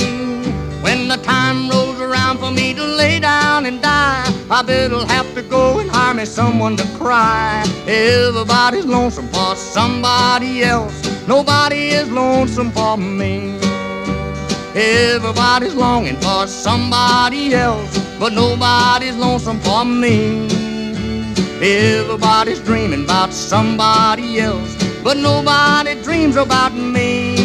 When 0.82 1.08
the 1.08 1.16
time 1.16 1.68
rolls 1.68 2.00
around 2.00 2.38
for 2.38 2.52
me 2.52 2.74
to 2.74 2.84
lay 2.84 3.18
down 3.18 3.66
and 3.66 3.82
die, 3.82 4.24
I 4.48 4.62
better'll 4.62 5.06
have 5.06 5.34
to 5.34 5.42
go 5.42 5.80
and 5.80 5.90
hire 5.90 6.14
me 6.14 6.24
someone 6.26 6.76
to 6.76 6.86
cry. 6.96 7.64
Everybody's 7.88 8.86
lonesome 8.86 9.26
for 9.28 9.56
somebody 9.56 10.62
else, 10.62 11.26
nobody 11.26 11.88
is 11.88 12.08
lonesome 12.08 12.70
for 12.70 12.96
me. 12.96 13.58
Everybody's 14.76 15.74
longing 15.74 16.16
for 16.16 16.46
somebody 16.46 17.52
else, 17.52 17.98
but 18.20 18.32
nobody's 18.32 19.16
lonesome 19.16 19.58
for 19.58 19.84
me. 19.84 20.63
Everybody's 21.66 22.60
dreaming 22.60 23.04
about 23.04 23.32
somebody 23.32 24.38
else, 24.38 24.76
but 25.02 25.16
nobody 25.16 25.94
dreams 26.02 26.36
about 26.36 26.74
me. 26.74 27.38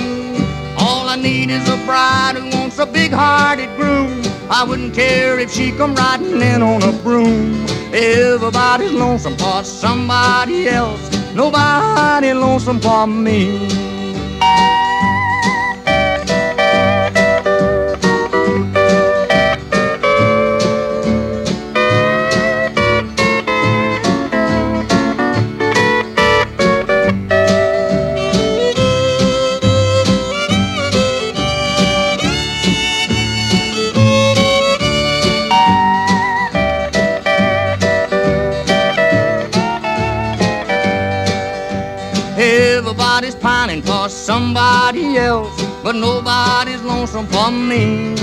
All 0.77 1.07
I 1.07 1.15
need 1.15 1.49
is 1.49 1.65
a 1.69 1.77
bride 1.85 2.35
who 2.35 2.49
wants 2.49 2.79
a 2.79 2.85
big-hearted 2.85 3.73
groom. 3.77 4.21
I 4.49 4.65
wouldn't 4.67 4.93
care 4.93 5.39
if 5.39 5.53
she 5.53 5.71
come 5.71 5.95
riding 5.95 6.41
in 6.41 6.61
on 6.61 6.83
a 6.83 6.91
broom. 7.01 7.65
Everybody's 7.93 8.91
lonesome 8.91 9.37
for 9.37 9.63
somebody 9.63 10.67
else, 10.67 10.99
nobody 11.33 12.33
lonesome 12.33 12.81
for 12.81 13.07
me. 13.07 13.88
Somebody 44.29 45.17
else, 45.17 45.59
but 45.81 45.95
nobody's 45.95 46.83
lonesome 46.83 47.25
for 47.33 47.49
me. 47.49 48.13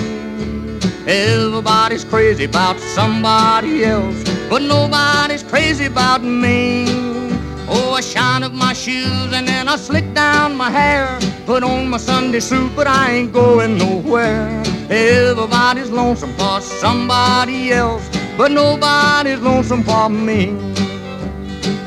Everybody's 1.05 2.05
crazy 2.05 2.45
about 2.45 2.79
somebody 2.79 3.83
else, 3.83 4.23
but 4.49 4.63
nobody's 4.63 5.43
crazy 5.43 5.87
about 5.87 6.23
me. 6.23 6.87
Oh, 7.69 7.95
I 7.99 8.03
shine 8.03 8.45
up 8.45 8.53
my 8.53 8.73
shoes 8.73 9.33
and 9.33 9.49
then 9.49 9.67
I 9.67 9.75
slick 9.75 10.07
down 10.15 10.55
my 10.55 10.71
hair. 10.71 11.19
Put 11.45 11.65
on 11.65 11.89
my 11.89 11.99
Sunday 11.99 12.39
suit, 12.39 12.71
but 12.77 12.87
I 12.87 13.11
ain't 13.11 13.33
going 13.33 13.77
nowhere. 13.77 14.63
Everybody's 14.89 15.91
lonesome 15.91 16.35
for 16.35 16.61
somebody 16.61 17.73
else, 17.73 18.09
but 18.39 18.53
nobody's 18.53 19.41
lonesome 19.41 19.83
for 19.83 20.09
me. 20.09 20.55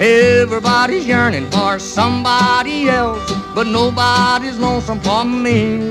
Everybody's 0.01 1.05
yearning 1.05 1.51
for 1.51 1.77
somebody 1.77 2.87
else, 2.87 3.33
but 3.53 3.67
nobody's 3.67 4.57
lonesome 4.57 5.01
for 5.01 5.25
me. 5.25 5.89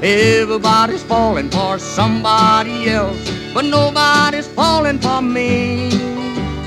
Everybody's 0.00 1.02
falling 1.02 1.50
for 1.50 1.76
somebody 1.80 2.88
else, 2.88 3.18
but 3.52 3.64
nobody's 3.64 4.46
falling 4.46 5.00
for 5.00 5.20
me. 5.20 5.88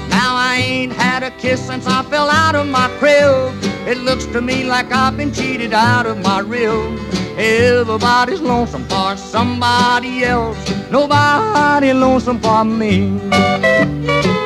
Now 0.09 0.35
I 0.35 0.61
ain't 0.61 0.91
had 0.91 1.23
a 1.23 1.31
kiss 1.31 1.65
since 1.65 1.87
I 1.87 2.03
fell 2.03 2.29
out 2.29 2.55
of 2.55 2.67
my 2.67 2.89
crib. 2.99 3.53
It 3.87 3.99
looks 3.99 4.25
to 4.25 4.41
me 4.41 4.65
like 4.65 4.91
I've 4.91 5.15
been 5.15 5.31
cheated 5.31 5.71
out 5.71 6.05
of 6.05 6.17
my 6.21 6.39
rib. 6.39 6.99
Everybody's 7.37 8.41
lonesome 8.41 8.83
for 8.89 9.15
somebody 9.15 10.25
else, 10.25 10.57
nobody 10.91 11.93
lonesome 11.93 12.41
for 12.41 12.65
me. 12.65 14.36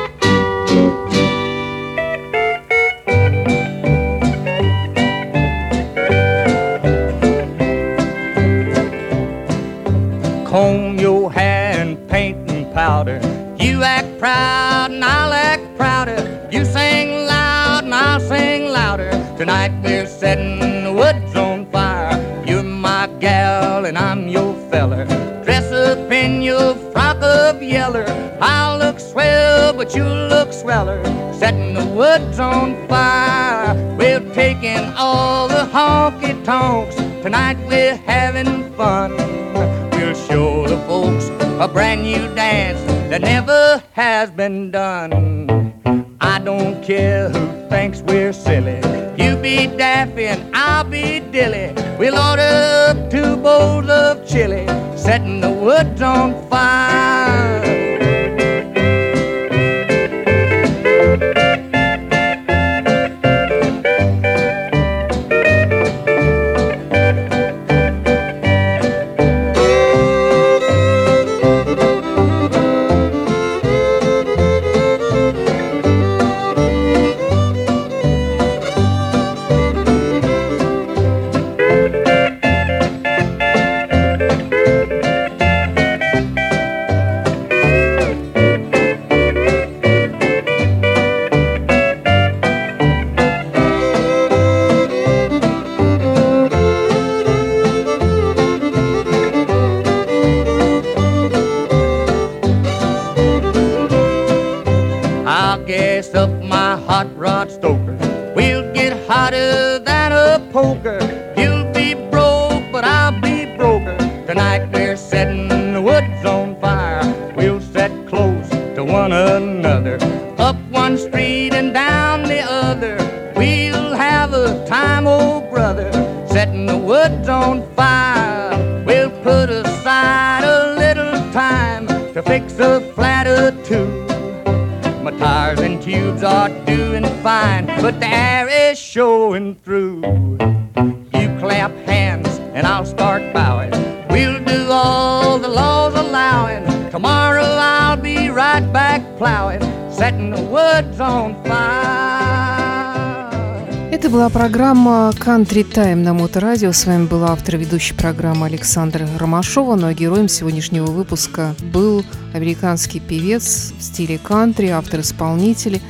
Программа 154.32 155.12
Country 155.14 155.62
Time 155.62 155.96
на 155.96 156.14
Моторадио. 156.14 156.72
С 156.72 156.86
вами 156.86 157.06
был 157.06 157.24
автор 157.24 157.58
ведущей 157.58 157.92
программы 157.92 158.46
Александр 158.46 159.06
Ромашова. 159.18 159.74
Ну 159.76 159.88
а 159.88 159.94
героем 159.94 160.28
сегодняшнего 160.28 160.86
выпуска 160.86 161.54
был 161.72 162.02
американский 162.32 162.98
певец 162.98 163.74
в 163.78 163.82
стиле 163.82 164.18
кантри, 164.18 164.68
автор-исполнитель, 164.68 165.82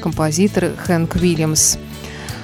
композитор 0.00 0.70
Хэнк 0.76 1.16
Уильямс. 1.16 1.76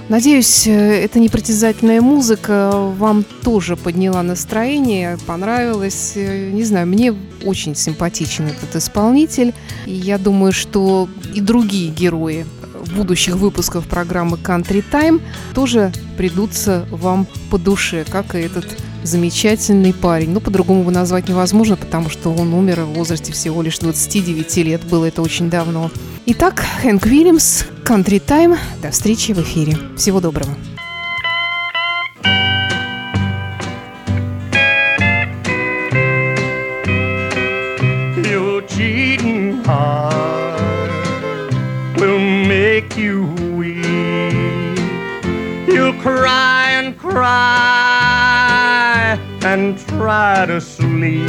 Надеюсь, 0.09 0.67
эта 0.67 1.21
непритязательная 1.21 2.01
музыка 2.01 2.73
вам 2.75 3.25
тоже 3.43 3.77
подняла 3.77 4.23
настроение, 4.23 5.17
понравилась. 5.25 6.15
Не 6.17 6.65
знаю, 6.65 6.89
мне 6.89 7.15
очень 7.45 7.77
симпатичен 7.77 8.47
этот 8.49 8.75
исполнитель. 8.77 9.55
И 9.87 9.93
я 9.93 10.19
думаю, 10.19 10.53
что 10.53 11.09
и 11.33 11.41
другие 11.41 11.91
герои 11.91 12.45
будущих 12.93 13.37
выпусков 13.37 13.87
программы 13.87 14.37
Country 14.37 14.85
Time 14.91 15.21
тоже 15.55 15.93
придутся 16.17 16.87
вам 16.91 17.27
по 17.51 17.59
душе, 17.59 18.05
как 18.09 18.35
и 18.35 18.39
этот 18.39 18.67
замечательный 19.03 19.93
парень. 19.93 20.31
Ну, 20.31 20.41
по-другому 20.41 20.81
его 20.81 20.91
назвать 20.91 21.29
невозможно, 21.29 21.77
потому 21.77 22.09
что 22.09 22.33
он 22.33 22.55
умер 22.55 22.83
в 22.83 22.95
возрасте 22.95 23.33
всего 23.33 23.63
лишь 23.63 23.79
29 23.79 24.57
лет. 24.59 24.83
Было 24.85 25.07
это 25.07 25.23
очень 25.23 25.51
давно. 25.51 25.91
Итак, 26.27 26.65
Хэнк 26.83 27.05
Уильямс, 27.05 27.65
Country 27.85 28.23
Time. 28.25 28.59
До 28.83 28.91
встречи 28.91 29.33
в 29.33 29.41
эфире. 29.41 29.79
Всего 29.97 30.21
доброго. 30.21 30.57
And 47.17 48.35
and 49.45 49.79
try 49.87 50.47
to 50.47 50.61
sleep, 50.61 51.29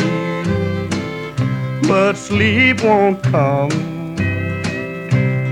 but 1.88 2.13
sleep 2.15 2.83
won't 2.83 3.21
come 3.23 3.69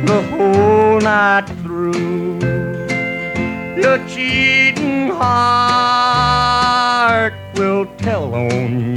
the 0.05 0.21
whole 0.31 0.99
night 1.01 1.45
through. 1.61 2.39
Your 3.81 3.97
cheating 4.07 5.09
heart 5.09 6.13
will 7.55 7.86
tell 7.97 8.34
on 8.34 8.79
you 8.79 8.92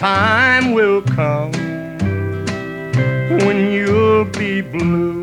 time 0.00 0.72
will 0.72 1.02
come 1.02 1.52
when 3.44 3.70
you'll 3.70 4.24
be 4.24 4.62
blue. 4.62 5.22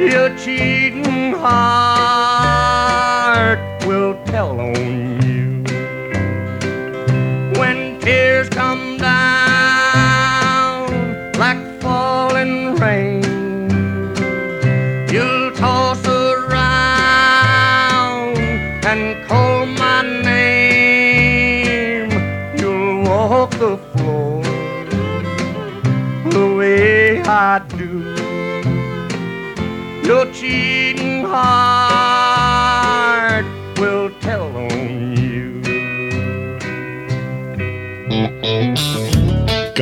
Your 0.00 0.34
cheating 0.38 1.34
heart 1.34 2.78
will 3.86 4.14
tell 4.24 4.58
on 4.58 4.74
you 4.74 5.05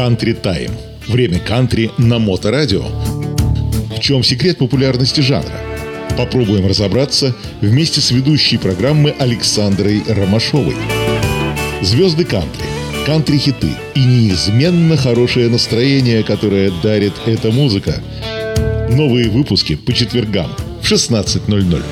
Country 0.05 0.39
Time. 0.39 0.71
Время 1.09 1.39
кантри 1.39 1.91
на 1.97 2.19
Моторадио. 2.19 2.85
В 3.97 4.01
чем 4.01 4.23
секрет 4.23 4.59
популярности 4.59 5.23
жанра? 5.23 5.59
Попробуем 6.19 6.67
разобраться 6.67 7.35
вместе 7.63 8.03
с 8.03 8.11
ведущей 8.11 8.59
программы 8.59 9.15
Александрой 9.19 10.03
Ромашовой. 10.07 10.77
Звезды 11.81 12.27
кантри, 12.27 12.67
кантри-хиты 13.07 13.71
и 13.95 14.01
неизменно 14.01 14.99
хорошее 14.99 15.49
настроение, 15.49 16.23
которое 16.23 16.71
дарит 16.83 17.15
эта 17.25 17.51
музыка. 17.51 18.03
Новые 18.91 19.31
выпуски 19.31 19.75
по 19.75 19.95
четвергам 19.95 20.51
в 20.83 20.93
16.00. 20.93 21.83